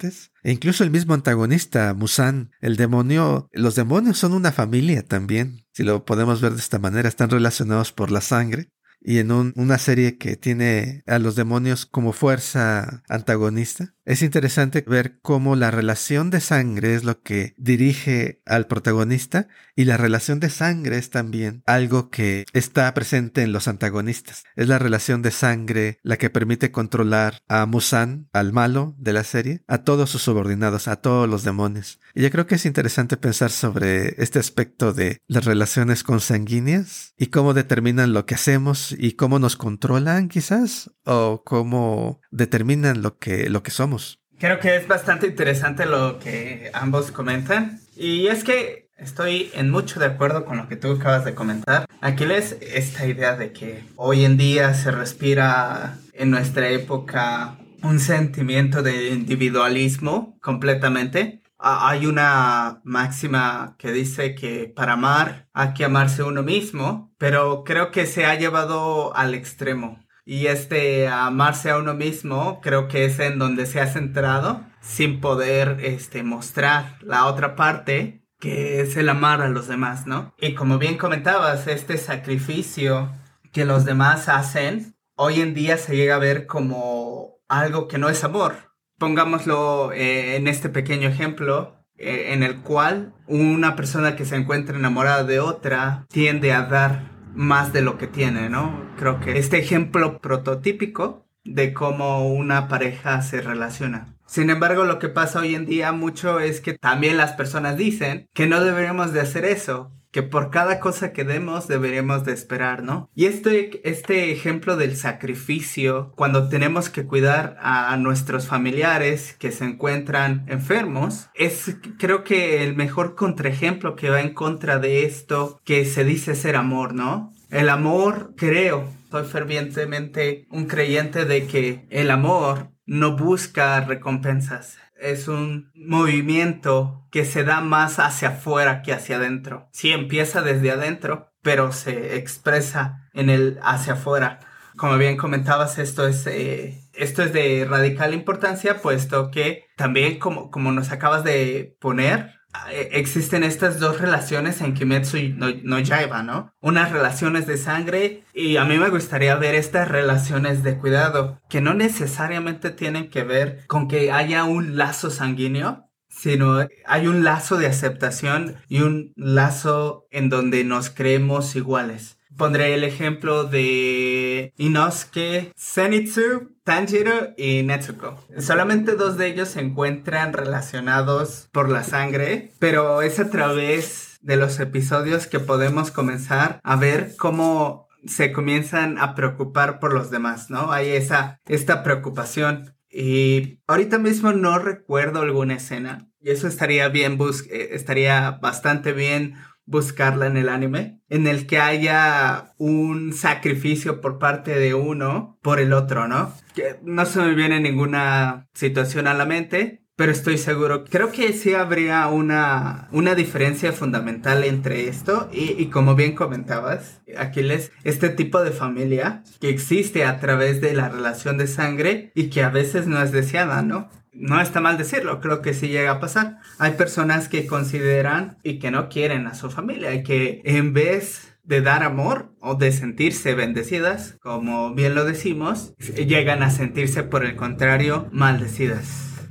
e 0.43 0.53
incluso 0.53 0.85
el 0.85 0.91
mismo 0.91 1.15
antagonista, 1.15 1.95
Musan, 1.95 2.51
el 2.61 2.77
demonio, 2.77 3.49
los 3.53 3.75
demonios 3.75 4.19
son 4.19 4.33
una 4.33 4.53
familia 4.53 5.05
también, 5.07 5.67
si 5.73 5.83
lo 5.83 6.05
podemos 6.05 6.41
ver 6.41 6.53
de 6.53 6.61
esta 6.61 6.79
manera, 6.79 7.09
están 7.09 7.31
relacionados 7.31 7.93
por 7.93 8.11
la 8.11 8.21
sangre, 8.21 8.71
y 9.05 9.19
en 9.19 9.31
una 9.33 9.79
serie 9.79 10.19
que 10.19 10.37
tiene 10.37 11.03
a 11.07 11.19
los 11.19 11.37
demonios 11.37 11.87
como 11.87 12.13
fuerza 12.13 13.03
antagonista, 13.09 13.95
es 14.05 14.23
interesante 14.23 14.85
ver 14.87 15.21
cómo 15.21 15.55
la 15.55 15.71
relación 15.71 16.31
de 16.31 16.41
sangre 16.41 16.95
es 16.95 17.05
lo 17.05 17.23
que 17.23 17.55
dirige 17.57 18.43
al 18.47 18.67
protagonista 18.67 19.47
y 19.77 19.85
la 19.85 19.97
relación 19.97 20.41
de 20.41 20.51
sangre 20.51 20.99
es 20.99 21.11
también 21.11 21.63
algo 21.67 22.11
que 22.11 22.45
está 22.53 22.93
presente 22.95 23.43
en 23.43 23.53
los 23.53 23.69
antagonistas. 23.69 24.43
Es 24.57 24.67
la 24.67 24.81
relación 24.81 25.23
de 25.23 25.31
sangre 25.31 25.99
la 26.03 26.17
que 26.17 26.31
permite 26.31 26.73
controlar 26.73 27.43
a 27.49 27.65
Musan, 27.67 28.29
al 28.33 28.53
malo 28.53 28.97
de 28.99 29.13
la 29.13 29.23
serie, 29.23 29.63
a 29.69 29.79
todos 29.79 30.11
sus 30.11 30.23
subordinados, 30.23 30.89
a 30.89 30.97
todos 30.97 31.29
los 31.29 31.45
demonios. 31.45 32.01
Y 32.15 32.23
yo 32.23 32.31
creo 32.31 32.47
que 32.47 32.57
es 32.57 32.67
interesante 32.67 33.17
pensar 33.17 33.51
sobre 33.51 34.21
este 34.23 34.41
aspecto 34.41 34.93
de 34.93 35.21
las 35.29 35.45
relaciones 35.45 36.03
consanguíneas 36.03 37.15
y 37.17 37.29
cómo 37.29 37.55
determinan 37.55 38.13
lo 38.13 38.27
que 38.27 38.35
hacemos 38.35 38.92
y 38.99 39.13
cómo 39.13 39.39
nos 39.39 39.57
controlan 39.57 40.29
quizás 40.29 40.91
o 41.05 41.43
cómo 41.45 42.21
determinan 42.31 43.03
lo 43.03 43.19
que, 43.19 43.49
lo 43.51 43.63
que 43.63 43.71
somos. 43.71 44.21
Creo 44.39 44.59
que 44.59 44.77
es 44.77 44.89
bastante 44.89 45.29
interesante 45.29 45.87
lo 45.87 46.19
que 46.19 46.71
ambos 46.75 47.13
comentan. 47.13 47.81
Y 47.97 48.27
es 48.27 48.43
que 48.43 48.89
estoy 48.97 49.51
en 49.55 49.71
mucho 49.71 50.01
de 50.01 50.07
acuerdo 50.07 50.45
con 50.45 50.57
lo 50.57 50.69
que 50.69 50.77
tú 50.77 50.93
acabas 50.93 51.25
de 51.25 51.35
comentar. 51.35 51.87
Aquí 52.01 52.25
les 52.25 52.53
esta 52.61 53.07
idea 53.07 53.37
de 53.37 53.53
que 53.53 53.85
hoy 53.97 54.25
en 54.25 54.37
día 54.37 54.75
se 54.75 54.91
respira 54.91 55.99
en 56.15 56.31
nuestra 56.31 56.69
época 56.71 57.59
un 57.83 58.01
sentimiento 58.01 58.83
de 58.83 59.11
individualismo 59.11 60.39
completamente. 60.41 61.42
Hay 61.65 62.07
una 62.07 62.81
máxima 62.85 63.77
que 63.79 63.93
dice 63.93 64.35
que 64.35 64.73
para 64.75 64.95
amar 64.95 65.49
hay 65.53 65.75
que 65.75 65.85
amarse 65.85 66.25
uno 66.25 66.43
mismo, 66.43 67.15
pero 67.19 67.63
creo 67.65 67.93
que 67.93 68.07
se 68.07 68.27
ha 68.27 68.35
llevado 68.35 69.15
al 69.17 69.35
extremo 69.35 70.01
Y 70.25 70.47
este 70.47 71.07
amarse 71.09 71.71
a 71.71 71.79
uno 71.79 71.95
mismo 71.95 72.61
creo 72.61 72.89
que 72.89 73.05
es 73.05 73.21
en 73.21 73.39
donde 73.39 73.67
se 73.67 73.81
ha 73.81 73.87
centrado 73.87 74.65
sin 74.81 75.21
poder 75.21 75.79
este, 75.83 76.25
mostrar 76.25 76.99
la 77.03 77.27
otra 77.27 77.55
parte 77.55 78.27
que 78.41 78.81
es 78.81 78.97
el 78.97 79.09
amar 79.09 79.41
a 79.41 79.49
los 79.49 79.69
demás, 79.69 80.09
¿no? 80.09 80.35
Y 80.37 80.55
como 80.55 80.79
bien 80.79 80.99
comentabas, 80.99 81.69
este 81.69 81.97
sacrificio 81.97 83.13
que 83.53 83.65
los 83.65 83.85
demás 83.85 84.29
hacen, 84.29 84.97
hoy 85.15 85.41
en 85.41 85.55
día 85.55 85.79
se 85.79 85.95
llega 85.95 86.17
a 86.17 86.19
ver 86.19 86.49
como 86.49 87.37
algo 87.49 87.87
que 87.87 87.99
no 87.99 88.09
es 88.09 88.25
amor. 88.25 88.72
Pongámoslo 89.03 89.91
eh, 89.91 90.37
en 90.37 90.47
este 90.47 90.69
pequeño 90.69 91.09
ejemplo, 91.09 91.75
eh, 91.99 92.27
en 92.35 92.45
el 92.45 92.61
cual 92.61 93.13
una 93.27 93.75
persona 93.75 94.15
que 94.15 94.25
se 94.25 94.37
encuentra 94.37 94.79
enamorada 94.79 95.25
de 95.25 95.41
otra 95.41 96.07
tiende 96.09 96.53
a 96.53 96.67
dar 96.67 97.11
más 97.35 97.73
de 97.73 97.83
lo 97.83 97.99
que 97.99 98.07
tiene, 98.07 98.49
¿no? 98.49 98.95
Creo 98.97 99.19
que 99.19 99.41
este 99.41 99.59
ejemplo 99.59 100.21
prototípico 100.21 101.27
de 101.43 101.73
cómo 101.73 102.33
una 102.33 102.69
pareja 102.69 103.23
se 103.23 103.41
relaciona. 103.41 104.15
Sin 104.25 104.51
embargo, 104.51 104.85
lo 104.85 105.01
que 105.01 105.09
pasa 105.09 105.41
hoy 105.41 105.57
en 105.57 105.67
día 105.67 105.91
mucho 105.91 106.39
es 106.39 106.61
que 106.61 106.75
también 106.75 107.17
las 107.17 107.33
personas 107.33 107.77
dicen 107.77 108.29
que 108.33 108.47
no 108.47 108.63
deberíamos 108.63 109.13
de 109.13 109.21
hacer 109.23 109.45
eso, 109.45 109.91
que 110.13 110.23
por 110.23 110.51
cada 110.51 110.79
cosa 110.79 111.13
que 111.13 111.25
demos 111.25 111.67
deberíamos 111.67 112.25
de 112.25 112.33
esperar, 112.33 112.83
¿no? 112.85 113.11
Y 113.15 113.25
este, 113.25 113.81
este 113.89 114.31
ejemplo 114.31 114.77
del 114.77 114.95
sacrificio, 114.97 116.13
cuando 116.15 116.49
tenemos 116.49 116.91
que 116.91 117.07
cuidar 117.07 117.57
a 117.61 117.97
nuestros 117.97 118.47
familiares 118.47 119.35
que 119.39 119.51
se 119.51 119.65
encuentran 119.65 120.45
enfermos, 120.49 121.31
es 121.35 121.77
creo 121.99 122.23
que 122.23 122.63
el 122.63 122.77
mejor 122.77 123.15
contraejemplo 123.15 123.97
que 123.97 124.11
va 124.11 124.21
en 124.21 124.35
contra 124.35 124.79
de 124.79 125.05
esto 125.05 125.61
que 125.65 125.85
se 125.87 126.05
dice 126.05 126.35
ser 126.35 126.57
amor, 126.57 126.95
¿no? 126.95 127.33
El 127.51 127.69
amor, 127.69 128.35
creo, 128.37 128.89
soy 129.11 129.25
fervientemente 129.25 130.47
un 130.51 130.67
creyente 130.67 131.25
de 131.25 131.47
que 131.47 131.87
el 131.91 132.11
amor 132.11 132.69
no 132.87 133.17
busca 133.17 133.81
recompensas 133.81 134.79
es 135.03 135.29
un 135.29 135.71
movimiento 135.75 137.07
que 137.11 137.25
se 137.25 137.45
da 137.45 137.61
más 137.61 137.99
hacia 137.99 138.29
afuera 138.29 138.83
que 138.83 138.93
hacia 138.93 139.17
adentro. 139.17 139.69
Sí 139.73 139.93
empieza 139.93 140.43
desde 140.43 140.71
adentro, 140.71 141.33
pero 141.43 141.73
se 141.73 142.17
expresa 142.17 143.11
en 143.13 143.29
el 143.29 143.59
hacia 143.63 143.95
afuera. 143.95 144.41
Como 144.83 144.99
bien 144.99 145.17
comentabas, 145.17 145.79
esto 145.79 146.09
es, 146.09 146.27
eh, 146.27 146.91
esto 146.93 147.23
es 147.23 147.33
de 147.33 147.65
radical 147.71 148.15
importancia, 148.15 148.83
puesto 148.83 149.31
que 149.31 149.67
también, 149.77 150.19
como, 150.19 150.51
como 150.51 150.73
nos 150.73 150.91
acabas 150.91 151.23
de 151.23 151.77
poner, 151.79 152.41
eh, 152.73 152.89
existen 152.91 153.45
estas 153.45 153.79
dos 153.79 154.01
relaciones 154.01 154.61
en 154.61 154.75
Kimetsu 154.75 155.19
no, 155.37 155.51
no 155.63 155.79
Yaiba, 155.79 156.25
¿no? 156.25 156.53
Unas 156.61 156.91
relaciones 156.91 157.47
de 157.47 157.59
sangre 157.59 158.25
y 158.35 158.57
a 158.57 158.65
mí 158.65 158.77
me 158.77 158.89
gustaría 158.89 159.37
ver 159.37 159.55
estas 159.55 159.87
relaciones 159.87 160.65
de 160.65 160.77
cuidado 160.77 161.41
que 161.49 161.61
no 161.61 161.75
necesariamente 161.75 162.71
tienen 162.71 163.09
que 163.09 163.23
ver 163.23 163.65
con 163.69 163.87
que 163.87 164.11
haya 164.11 164.43
un 164.43 164.77
lazo 164.77 165.11
sanguíneo, 165.11 165.91
sino 166.09 166.67
hay 166.87 167.07
un 167.07 167.23
lazo 167.23 167.57
de 167.57 167.69
aceptación 167.69 168.57
y 168.67 168.81
un 168.81 169.13
lazo 169.15 170.09
en 170.11 170.29
donde 170.29 170.65
nos 170.65 170.91
creemos 170.91 171.55
iguales. 171.55 172.19
Pondré 172.37 172.75
el 172.75 172.85
ejemplo 172.85 173.45
de 173.45 174.53
Inosuke, 174.57 175.53
Zenitsu, 175.57 176.57
Tanjiro 176.65 177.35
y 177.37 177.63
Netsuko. 177.63 178.19
Solamente 178.39 178.97
dos 178.97 179.17
de 179.17 179.29
ellos 179.29 179.49
se 179.49 179.61
encuentran 179.61 180.33
relacionados 180.33 181.49
por 181.53 181.69
la 181.69 181.85
sangre, 181.85 182.53
pero 182.59 183.03
es 183.03 183.19
a 183.19 183.31
través 183.31 184.19
de 184.23 184.37
los 184.37 184.61
episodios 184.61 185.27
que 185.27 185.41
podemos 185.41 185.91
comenzar 185.91 186.61
a 186.63 186.77
ver 186.77 187.15
cómo 187.19 187.89
se 188.07 188.33
comienzan 188.33 188.99
a 188.99 189.15
preocupar 189.15 189.79
por 189.79 189.93
los 189.93 190.11
demás, 190.11 190.51
¿no? 190.51 190.73
Hay 190.73 190.91
esa, 190.91 191.41
esta 191.47 191.83
preocupación. 191.83 192.75
Y 192.91 193.61
ahorita 193.67 193.99
mismo 193.99 194.33
no 194.33 194.59
recuerdo 194.59 195.23
alguna 195.23 195.55
escena. 195.55 196.09
Y 196.21 196.31
eso 196.31 196.47
estaría 196.47 196.89
bien, 196.89 197.19
eh, 197.51 197.71
estaría 197.73 198.33
bastante 198.33 198.93
bien 198.93 199.35
buscarla 199.73 200.27
en 200.27 200.37
el 200.37 200.49
anime, 200.49 201.01
en 201.09 201.27
el 201.27 201.49
que 201.49 201.59
haya 201.59 202.55
un 202.59 203.13
sacrificio 203.13 204.01
por 204.01 204.21
parte 204.21 204.57
de 204.57 204.75
uno 204.75 205.41
por 205.43 205.59
el 205.59 205.73
otro, 205.73 206.07
¿no? 206.07 206.33
Que 206.55 206.77
no 206.85 207.05
se 207.07 207.21
me 207.21 207.35
viene 207.35 207.59
ninguna 207.59 208.49
situación 208.55 209.09
a 209.09 209.15
la 209.15 209.25
mente, 209.25 209.83
pero 209.97 210.13
estoy 210.13 210.39
seguro, 210.39 210.85
creo 210.85 211.13
que 211.13 211.33
sí 211.33 211.55
habría 211.55 212.07
una, 212.09 212.89
una 212.93 213.15
diferencia 213.15 213.73
fundamental 213.73 214.43
entre 214.45 214.89
esto 214.89 215.29
y, 215.33 215.61
y 215.63 215.67
como 215.67 215.95
bien 215.95 216.15
comentabas, 216.15 217.03
Aquiles, 217.17 217.73
este 217.85 218.09
tipo 218.09 218.43
de 218.43 218.53
familia 218.53 219.23
que 219.41 219.49
existe 219.49 220.05
a 220.05 220.19
través 220.19 220.61
de 220.61 220.75
la 220.75 220.89
relación 220.89 221.37
de 221.39 221.47
sangre 221.47 222.11
y 222.15 222.31
que 222.31 222.43
a 222.43 222.49
veces 222.49 222.87
no 222.87 223.03
es 223.03 223.13
deseada, 223.13 223.63
¿no? 223.63 223.89
No 224.13 224.41
está 224.41 224.61
mal 224.61 224.79
decirlo, 224.79 225.21
creo 225.21 225.43
que 225.43 225.55
sí 225.55 225.69
llega 225.69 225.93
a 225.93 226.01
pasar. 226.01 226.39
Hay 226.59 226.73
personas 226.73 227.29
que 227.29 227.47
consideran 227.47 228.39
y 228.43 228.59
que 228.59 228.71
no 228.71 228.89
quieren 228.89 229.27
a 229.27 229.35
su 229.35 229.51
familia 229.51 229.95
y 229.95 230.03
que 230.03 230.43
en 230.45 230.73
vez 230.73 231.37
de 231.45 231.61
dar 231.61 231.83
amor 231.83 232.33
o 232.41 232.55
de 232.55 232.73
sentirse 232.73 233.35
bendecidas, 233.35 234.17
como 234.21 234.75
bien 234.75 234.95
lo 234.95 235.05
decimos, 235.05 235.75
llegan 235.79 236.43
a 236.43 236.51
sentirse 236.51 237.03
por 237.03 237.25
el 237.25 237.37
contrario 237.37 238.09
maldecidas. 238.13 239.29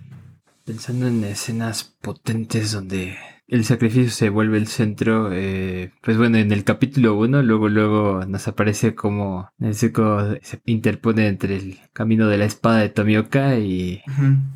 Pensando 0.65 1.07
en 1.07 1.23
escenas 1.23 1.83
potentes 2.01 2.71
donde 2.71 3.17
el 3.51 3.65
sacrificio 3.65 4.09
se 4.09 4.29
vuelve 4.29 4.57
el 4.57 4.67
centro. 4.67 5.29
Eh, 5.33 5.91
pues 6.01 6.17
bueno, 6.17 6.37
en 6.37 6.53
el 6.53 6.63
capítulo 6.63 7.17
1, 7.17 7.43
luego, 7.43 7.67
luego 7.67 8.25
nos 8.25 8.47
aparece 8.47 8.95
como 8.95 9.51
Nezuko 9.57 10.37
se 10.41 10.61
interpone 10.65 11.27
entre 11.27 11.57
el 11.57 11.77
camino 11.91 12.29
de 12.29 12.37
la 12.37 12.45
espada 12.45 12.77
de 12.77 12.87
Tomioka 12.87 13.57
y 13.57 14.01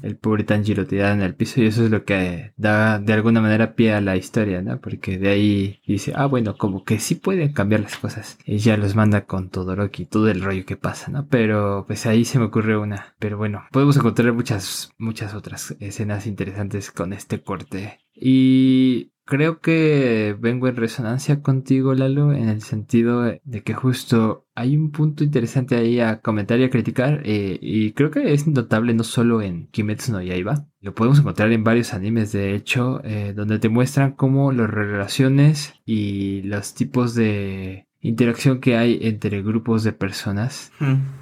el 0.02 0.16
pobre 0.16 0.46
Tanjiro 0.46 0.88
tirado 0.88 1.14
en 1.14 1.22
el 1.22 1.36
piso. 1.36 1.62
Y 1.62 1.66
eso 1.66 1.84
es 1.84 1.92
lo 1.92 2.06
que 2.06 2.54
da 2.56 2.98
de 3.00 3.12
alguna 3.12 3.42
manera 3.42 3.76
pie 3.76 3.94
a 3.94 4.00
la 4.00 4.16
historia, 4.16 4.62
¿no? 4.62 4.80
Porque 4.80 5.18
de 5.18 5.28
ahí 5.28 5.82
dice, 5.86 6.14
ah, 6.16 6.28
bueno, 6.28 6.56
como 6.58 6.86
que 6.86 7.00
sí 7.00 7.16
pueden 7.16 7.52
cambiar 7.52 7.82
las 7.82 7.98
cosas. 7.98 8.38
Y 8.46 8.60
ya 8.60 8.78
los 8.78 8.96
manda 8.96 9.26
con 9.26 9.50
Todoroki, 9.50 10.06
todo 10.06 10.30
el 10.30 10.42
rollo 10.42 10.66
que 10.66 10.78
pasa, 10.78 11.12
¿no? 11.12 11.28
Pero 11.28 11.84
pues 11.86 12.06
ahí 12.06 12.24
se 12.24 12.40
me 12.40 12.46
ocurre 12.46 12.78
una. 12.78 13.14
Pero 13.20 13.38
bueno, 13.38 13.66
podemos 13.72 13.98
encontrar 13.98 14.32
muchas, 14.32 14.94
muchas 14.98 15.34
otras 15.34 15.76
escenas 15.82 16.28
interesantes 16.28 16.92
con 16.92 17.12
este 17.12 17.42
corte 17.42 18.05
y 18.16 19.12
creo 19.26 19.60
que 19.60 20.36
vengo 20.40 20.68
en 20.68 20.76
resonancia 20.76 21.42
contigo, 21.42 21.94
Lalo, 21.94 22.32
en 22.34 22.48
el 22.48 22.62
sentido 22.62 23.24
de 23.24 23.64
que 23.64 23.74
justo 23.74 24.48
hay 24.56 24.78
un 24.78 24.92
punto 24.92 25.24
interesante 25.24 25.76
ahí 25.76 26.00
a 26.00 26.22
comentar 26.22 26.60
y 26.60 26.64
a 26.64 26.70
criticar. 26.70 27.22
Eh, 27.26 27.58
y 27.62 27.92
creo 27.94 28.12
que 28.12 28.34
es 28.34 28.48
notable 28.48 28.94
no 28.94 29.04
solo 29.04 29.42
en 29.42 29.68
Kimetsu 29.68 30.14
no 30.14 30.22
Yaiba, 30.22 30.68
lo 30.80 30.94
podemos 30.94 31.20
encontrar 31.20 31.52
en 31.52 31.64
varios 31.64 31.94
animes, 31.94 32.32
de 32.32 32.56
hecho, 32.56 33.02
eh, 33.04 33.34
donde 33.36 33.60
te 33.60 33.70
muestran 33.70 34.14
cómo 34.14 34.52
las 34.52 34.70
relaciones 34.70 35.74
y 35.86 36.44
los 36.44 36.74
tipos 36.76 37.16
de 37.16 37.85
interacción 38.08 38.60
que 38.60 38.78
hay 38.78 39.00
entre 39.02 39.42
grupos 39.42 39.84
de 39.84 39.94
personas 39.94 40.72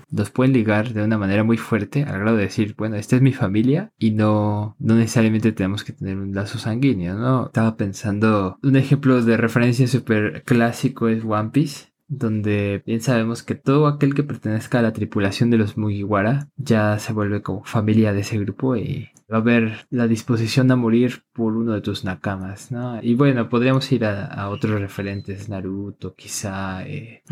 nos 0.09 0.29
pueden 0.29 0.53
ligar 0.53 0.93
de 0.93 1.03
una 1.03 1.17
manera 1.17 1.43
muy 1.43 1.57
fuerte 1.57 2.03
al 2.03 2.19
grado 2.19 2.37
de 2.37 2.43
decir, 2.43 2.75
bueno, 2.77 2.95
esta 2.97 3.15
es 3.15 3.21
mi 3.21 3.33
familia 3.33 3.91
y 3.97 4.11
no, 4.11 4.75
no 4.79 4.95
necesariamente 4.95 5.51
tenemos 5.53 5.83
que 5.83 5.93
tener 5.93 6.17
un 6.17 6.35
lazo 6.35 6.59
sanguíneo, 6.59 7.15
¿no? 7.15 7.47
Estaba 7.47 7.77
pensando, 7.77 8.59
un 8.61 8.75
ejemplo 8.75 9.23
de 9.23 9.37
referencia 9.37 9.87
súper 9.87 10.43
clásico 10.43 11.07
es 11.07 11.23
One 11.25 11.49
Piece 11.51 11.92
donde 12.07 12.83
bien 12.85 13.01
sabemos 13.01 13.43
que 13.43 13.55
todo 13.55 13.87
aquel 13.87 14.13
que 14.13 14.23
pertenezca 14.23 14.79
a 14.79 14.81
la 14.81 14.93
tripulación 14.93 15.49
de 15.49 15.57
los 15.57 15.77
Mugiwara 15.77 16.49
ya 16.57 16.99
se 16.99 17.13
vuelve 17.13 17.41
como 17.41 17.63
familia 17.63 18.13
de 18.13 18.21
ese 18.21 18.37
grupo 18.37 18.75
y 18.75 19.09
va 19.31 19.37
a 19.37 19.41
haber 19.41 19.87
la 19.89 20.07
disposición 20.07 20.69
a 20.71 20.75
morir 20.75 21.23
por 21.33 21.53
uno 21.53 21.73
de 21.73 21.81
tus 21.81 22.03
nakamas, 22.03 22.71
¿no? 22.71 23.01
Y 23.01 23.15
bueno, 23.15 23.49
podríamos 23.49 23.91
ir 23.91 24.05
a, 24.05 24.49
otros 24.49 24.79
referentes, 24.79 25.49
Naruto, 25.49 26.13
quizá, 26.13 26.85
eh, 26.85 27.23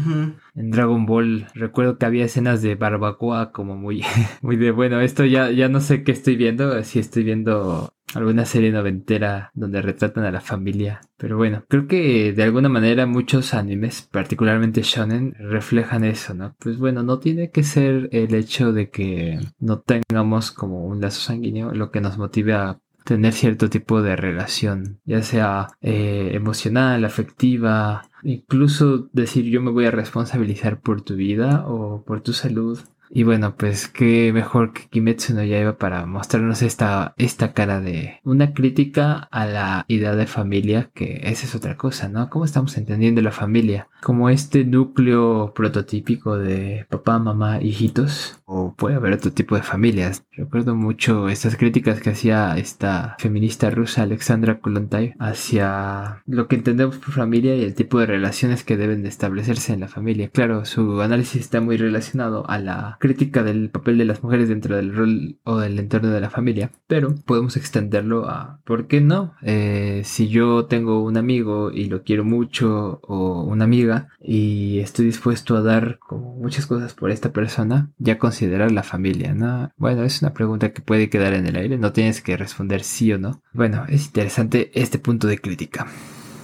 en 0.56 0.72
Dragon 0.72 1.06
Ball, 1.06 1.48
recuerdo 1.54 1.98
que 1.98 2.06
había 2.06 2.26
escenas 2.26 2.62
de 2.62 2.76
barbacoa 2.76 3.52
como 3.52 3.76
muy, 3.76 4.04
muy 4.42 4.56
de, 4.56 4.72
bueno, 4.72 5.02
esto 5.02 5.26
ya, 5.26 5.52
ya 5.52 5.70
no 5.70 5.80
sé 5.80 6.04
qué 6.04 6.12
estoy 6.12 6.36
viendo, 6.36 6.82
si 6.84 7.00
estoy 7.00 7.24
viendo 7.24 7.94
alguna 8.14 8.46
serie 8.46 8.72
noventera 8.72 9.52
donde 9.54 9.82
retratan 9.82 10.24
a 10.26 10.32
la 10.32 10.42
familia. 10.42 11.02
Pero 11.18 11.38
bueno, 11.38 11.64
creo 11.68 11.88
que 11.88 12.34
de 12.34 12.44
alguna 12.44 12.70
manera 12.70 13.06
muchos 13.06 13.54
animes, 13.54 14.08
particularmente 14.12 14.82
shonen, 14.84 15.34
reflejan 15.40 16.04
eso, 16.04 16.34
¿no? 16.34 16.56
Pues 16.60 16.78
bueno, 16.78 17.04
no 17.04 17.20
tiene 17.20 17.52
que 17.52 17.64
ser 17.64 18.10
el 18.12 18.34
hecho 18.34 18.74
de 18.74 18.90
que 18.90 19.40
no 19.60 19.80
tengamos 19.80 20.52
como 20.52 20.86
un 20.86 21.02
lazo 21.02 21.22
sanguíneo 21.22 21.72
lo 21.74 21.92
que 21.92 22.02
nos 22.02 22.18
motive 22.18 22.54
a 22.54 22.80
tener 23.04 23.34
cierto 23.34 23.70
tipo 23.70 24.02
de 24.02 24.16
relación, 24.16 25.00
ya 25.06 25.24
sea 25.24 25.68
eh, 25.82 26.32
emocional, 26.34 27.04
afectiva, 27.04 28.04
incluso 28.24 29.10
decir 29.12 29.46
yo 29.46 29.62
me 29.62 29.72
voy 29.72 29.86
a 29.86 29.92
responsabilizar 29.92 30.82
por 30.82 31.02
tu 31.02 31.16
vida 31.16 31.66
o 31.68 32.04
por 32.04 32.22
tu 32.22 32.34
salud 32.34 32.80
y 33.14 33.24
bueno, 33.24 33.56
pues 33.58 33.90
qué 33.90 34.32
mejor 34.34 34.72
que 34.72 34.88
Kimetsu 34.88 35.34
no 35.34 35.44
Yaiba 35.44 35.78
para 35.78 36.06
mostrarnos 36.06 36.62
esta, 36.62 37.14
esta 37.18 37.54
cara 37.54 37.82
de 37.82 38.22
una 38.24 38.54
crítica 38.54 39.28
a 39.32 39.46
la 39.46 39.86
idea 39.90 40.16
de 40.16 40.28
familia, 40.28 40.92
que 40.94 41.20
esa 41.24 41.46
es 41.46 41.54
otra 41.54 41.76
cosa, 41.76 42.08
¿no? 42.08 42.30
¿Cómo 42.30 42.46
estamos 42.46 42.78
entendiendo 42.78 43.22
la 43.22 43.32
familia? 43.32 43.90
Como 44.02 44.30
este 44.30 44.66
núcleo 44.66 45.54
prototípico 45.54 46.38
de 46.38 46.86
papá, 46.90 47.20
mamá, 47.20 47.62
hijitos, 47.62 48.40
o 48.46 48.74
puede 48.76 48.96
haber 48.96 49.14
otro 49.14 49.32
tipo 49.32 49.56
de 49.56 49.64
familias. 49.64 50.26
Recuerdo 50.32 50.76
mucho 50.76 51.30
estas 51.30 51.56
críticas 51.56 52.02
que 52.02 52.10
hacía 52.10 52.58
esta 52.58 53.16
feminista 53.20 53.70
rusa 53.70 54.02
Alexandra 54.02 54.60
Kollontai 54.60 55.14
hacia 55.20 56.22
lo 56.26 56.48
que 56.48 56.56
entendemos 56.56 56.98
por 56.98 57.14
familia 57.14 57.56
y 57.56 57.64
el 57.64 57.76
tipo 57.76 58.00
de 58.00 58.08
relaciones 58.08 58.64
que 58.64 58.78
deben 58.78 59.04
de 59.04 59.10
establecerse 59.10 59.74
en 59.74 59.80
la 59.80 59.88
familia. 59.88 60.30
Claro, 60.30 60.66
su 60.66 61.02
análisis 61.02 61.42
está 61.42 61.62
muy 61.62 61.78
relacionado 61.78 62.50
a 62.50 62.60
la 62.60 62.98
crítica 63.00 63.44
del 63.44 63.70
papel 63.70 63.98
de 63.98 64.06
las 64.06 64.24
mujeres 64.24 64.50
dentro 64.50 64.76
del 64.76 64.94
rol 64.94 65.40
o 65.44 65.58
del 65.58 65.80
entorno 65.80 66.10
de 66.10 66.22
la 66.22 66.30
familia, 66.30 66.72
pero 66.88 67.16
podemos 67.26 67.56
extenderlo 67.56 68.28
a, 68.30 68.60
¿por 68.66 68.88
qué 68.88 69.00
no? 69.00 69.34
Eh, 69.44 70.02
si 70.04 70.28
yo 70.28 70.66
tengo 70.66 71.04
un 71.04 71.18
amigo 71.18 71.72
y 71.72 71.86
lo 71.86 72.04
quiero 72.04 72.26
mucho 72.26 73.00
o 73.04 73.44
una 73.44 73.66
amiga, 73.66 73.91
y 74.20 74.80
estoy 74.80 75.06
dispuesto 75.06 75.56
a 75.56 75.62
dar 75.62 76.00
como 76.00 76.36
muchas 76.36 76.66
cosas 76.66 76.94
por 76.94 77.12
esta 77.12 77.32
persona, 77.32 77.92
ya 77.98 78.18
considerar 78.18 78.72
la 78.72 78.84
familia, 78.84 79.34
¿no? 79.34 79.72
Bueno, 79.78 80.04
es 80.04 80.22
una 80.22 80.34
pregunta 80.34 80.74
que 80.74 80.82
puede 80.82 81.10
quedar 81.10 81.34
en 81.34 81.48
el 81.48 81.56
aire, 81.56 81.78
no 81.78 81.92
tienes 81.92 82.22
que 82.22 82.38
responder 82.38 82.84
sí 82.84 83.12
o 83.14 83.18
no. 83.18 83.42
Bueno, 83.54 83.86
es 83.88 84.06
interesante 84.06 84.72
este 84.74 85.00
punto 85.00 85.28
de 85.28 85.40
crítica. 85.40 85.88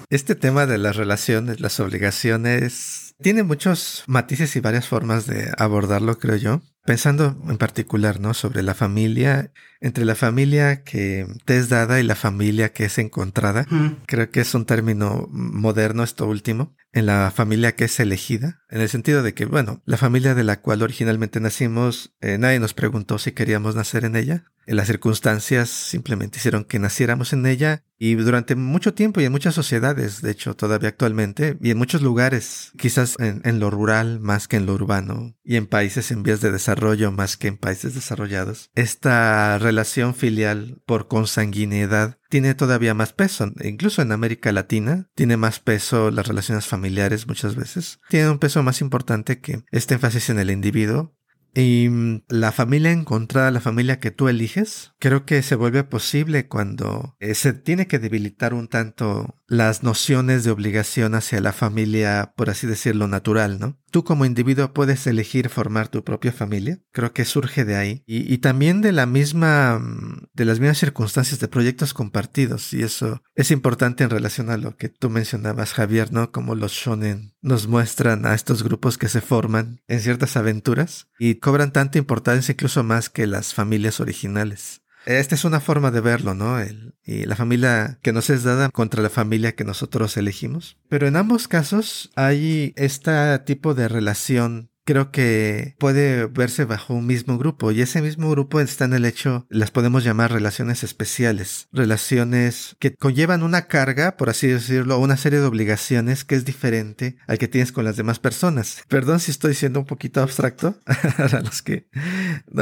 Este 0.09 0.35
tema 0.35 0.65
de 0.65 0.77
las 0.77 0.95
relaciones, 0.95 1.59
las 1.59 1.79
obligaciones, 1.81 3.15
tiene 3.21 3.43
muchos 3.43 4.03
matices 4.07 4.55
y 4.55 4.59
varias 4.61 4.87
formas 4.87 5.25
de 5.25 5.51
abordarlo, 5.57 6.17
creo 6.17 6.35
yo. 6.37 6.61
Pensando 6.85 7.35
en 7.49 7.57
particular, 7.57 8.21
¿no? 8.21 8.33
Sobre 8.33 8.63
la 8.63 8.73
familia, 8.73 9.51
entre 9.79 10.05
la 10.05 10.15
familia 10.15 10.83
que 10.83 11.27
te 11.45 11.57
es 11.57 11.69
dada 11.69 11.99
y 11.99 12.03
la 12.03 12.15
familia 12.15 12.73
que 12.73 12.85
es 12.85 12.97
encontrada. 12.97 13.65
Creo 14.05 14.31
que 14.31 14.41
es 14.41 14.53
un 14.53 14.65
término 14.65 15.27
moderno 15.31 16.03
esto 16.03 16.27
último. 16.27 16.75
En 16.93 17.05
la 17.05 17.31
familia 17.35 17.75
que 17.75 17.85
es 17.85 17.99
elegida, 17.99 18.61
en 18.69 18.81
el 18.81 18.89
sentido 18.89 19.21
de 19.21 19.33
que, 19.33 19.45
bueno, 19.45 19.83
la 19.85 19.97
familia 19.97 20.33
de 20.33 20.43
la 20.43 20.61
cual 20.61 20.81
originalmente 20.81 21.39
nacimos, 21.39 22.15
eh, 22.21 22.37
nadie 22.39 22.59
nos 22.59 22.73
preguntó 22.73 23.19
si 23.19 23.33
queríamos 23.33 23.75
nacer 23.75 24.03
en 24.05 24.15
ella. 24.15 24.45
Las 24.65 24.87
circunstancias 24.87 25.69
simplemente 25.69 26.39
hicieron 26.39 26.65
que 26.65 26.79
naciéramos 26.79 27.33
en 27.33 27.45
ella 27.45 27.83
y 27.99 28.15
durante 28.15 28.55
mucho 28.55 28.93
tiempo 28.93 29.21
y 29.21 29.25
en 29.25 29.31
muchas 29.31 29.55
sociedades, 29.55 30.21
de 30.21 30.31
hecho 30.31 30.55
todavía 30.55 30.89
actualmente, 30.89 31.57
y 31.61 31.71
en 31.71 31.77
muchos 31.77 32.01
lugares, 32.01 32.71
quizás 32.77 33.15
en, 33.17 33.41
en, 33.43 33.59
lo 33.59 33.71
rural 33.71 34.19
más 34.19 34.47
que 34.47 34.57
en 34.57 34.65
lo 34.67 34.73
urbano, 34.73 35.35
y 35.43 35.55
en 35.55 35.65
países 35.65 36.11
en 36.11 36.21
vías 36.21 36.41
de 36.41 36.51
desarrollo 36.51 37.11
más 37.11 37.37
que 37.37 37.47
en 37.47 37.57
países 37.57 37.95
desarrollados, 37.95 38.69
esta 38.75 39.57
relación 39.67 40.15
filial 40.15 40.81
por 40.85 41.07
consanguinidad 41.07 42.17
tiene 42.29 42.55
todavía 42.55 42.93
más 42.93 43.11
peso. 43.11 43.51
Incluso 43.63 44.01
en 44.01 44.13
América 44.13 44.51
Latina 44.51 45.09
tiene 45.13 45.35
más 45.35 45.59
peso 45.59 46.09
las 46.09 46.27
relaciones 46.27 46.65
familiares 46.65 47.27
muchas 47.27 47.55
veces. 47.55 47.99
Tiene 48.09 48.29
un 48.29 48.39
peso 48.39 48.63
más 48.63 48.79
importante 48.81 49.39
que 49.39 49.63
este 49.71 49.95
énfasis 49.95 50.29
en 50.29 50.39
el 50.39 50.51
individuo 50.51 51.13
y 51.53 51.89
mm, 51.89 52.23
la 52.29 52.51
familia 52.51 52.91
encontrada, 52.91 53.49
la 53.51 53.61
familia 53.61 53.99
que 53.99 54.11
tú 54.11 54.29
eliges, 54.29 54.93
creo 54.99 55.25
que 55.25 55.41
se 55.41 55.55
vuelve 55.55 55.83
posible 55.83 56.47
cuando 56.47 57.15
eh, 57.19 57.33
se 57.33 57.53
tiene 57.53 57.87
que 57.87 57.99
debilitar 57.99 58.53
un 58.53 58.67
tanto 58.67 59.36
las 59.47 59.81
nociones 59.81 60.43
de 60.43 60.51
obligación 60.51 61.15
hacia 61.15 61.39
la 61.39 61.53
familia, 61.53 62.33
por 62.35 62.49
así 62.49 62.67
decirlo, 62.67 63.07
natural, 63.07 63.59
¿no? 63.59 63.79
Tú 63.91 64.03
como 64.03 64.25
individuo 64.25 64.73
puedes 64.73 65.07
elegir 65.07 65.47
formar 65.49 65.87
tu 65.87 66.03
propia 66.03 66.33
familia, 66.33 66.81
creo 66.91 67.13
que 67.13 67.23
surge 67.23 67.63
de 67.63 67.77
ahí, 67.77 68.03
y, 68.05 68.37
también 68.39 68.81
de 68.81 68.91
la 68.91 69.05
misma, 69.05 69.79
mm, 69.79 70.27
de 70.33 70.45
las 70.45 70.59
mismas 70.59 70.77
circunstancias 70.77 71.39
de 71.39 71.47
proyectos 71.47 71.93
compartidos, 71.93 72.73
y 72.73 72.83
eso 72.83 73.21
es 73.35 73.51
importante 73.51 74.03
en 74.03 74.09
relación 74.09 74.49
a 74.49 74.57
lo 74.57 74.75
que 74.75 74.89
tú 74.89 75.09
mencionabas, 75.09 75.73
Javier, 75.73 76.11
¿no? 76.11 76.31
Como 76.31 76.55
los 76.55 76.73
shonen 76.73 77.33
nos 77.41 77.67
muestran 77.67 78.25
a 78.25 78.33
estos 78.33 78.63
grupos 78.63 78.97
que 78.97 79.07
se 79.07 79.21
forman 79.21 79.81
en 79.87 80.01
ciertas 80.01 80.35
aventuras 80.35 81.07
y 81.17 81.35
cobran 81.35 81.71
tanta 81.71 81.97
importancia 81.97 82.51
incluso 82.51 82.83
más 82.83 83.09
que 83.09 83.25
las 83.25 83.53
familias 83.53 84.01
originales. 84.01 84.81
Esta 85.07 85.35
es 85.35 85.45
una 85.45 85.61
forma 85.61 85.89
de 85.89 86.01
verlo, 86.01 86.33
¿no? 86.33 86.59
El, 86.59 86.93
y 87.01 87.23
la 87.23 87.37
familia 87.37 87.97
que 88.01 88.11
nos 88.11 88.29
es 88.29 88.43
dada 88.43 88.69
contra 88.69 89.01
la 89.01 89.09
familia 89.09 89.55
que 89.55 89.63
nosotros 89.63 90.17
elegimos. 90.17 90.77
Pero 90.89 91.07
en 91.07 91.15
ambos 91.15 91.47
casos 91.47 92.11
hay 92.17 92.73
este 92.75 93.39
tipo 93.45 93.73
de 93.73 93.87
relación 93.87 94.69
creo 94.87 95.11
que 95.11 95.75
puede 95.79 96.27
verse 96.27 96.63
bajo 96.63 96.93
un 96.93 97.05
mismo 97.05 97.37
grupo 97.37 97.71
y 97.71 97.81
ese 97.81 98.01
mismo 98.01 98.31
grupo 98.31 98.61
está 98.61 98.85
en 98.85 98.93
el 98.93 99.03
hecho, 99.03 99.45
las 99.49 99.69
podemos 99.69 100.05
llamar 100.05 100.31
relaciones 100.31 100.81
especiales, 100.81 101.67
relaciones 101.73 102.77
que 102.79 102.95
conllevan 102.95 103.43
una 103.43 103.67
carga, 103.67 104.15
por 104.15 104.29
así 104.29 104.47
decirlo, 104.47 104.97
una 104.97 105.17
serie 105.17 105.41
de 105.41 105.45
obligaciones 105.45 106.23
que 106.23 106.35
es 106.35 106.45
diferente 106.45 107.17
al 107.27 107.37
que 107.37 107.49
tienes 107.49 107.73
con 107.73 107.83
las 107.83 107.97
demás 107.97 108.19
personas. 108.19 108.81
Perdón 108.87 109.19
si 109.19 109.31
estoy 109.31 109.55
siendo 109.55 109.81
un 109.81 109.85
poquito 109.85 110.21
abstracto 110.21 110.79
a 110.85 111.41
los 111.41 111.61
que 111.61 111.89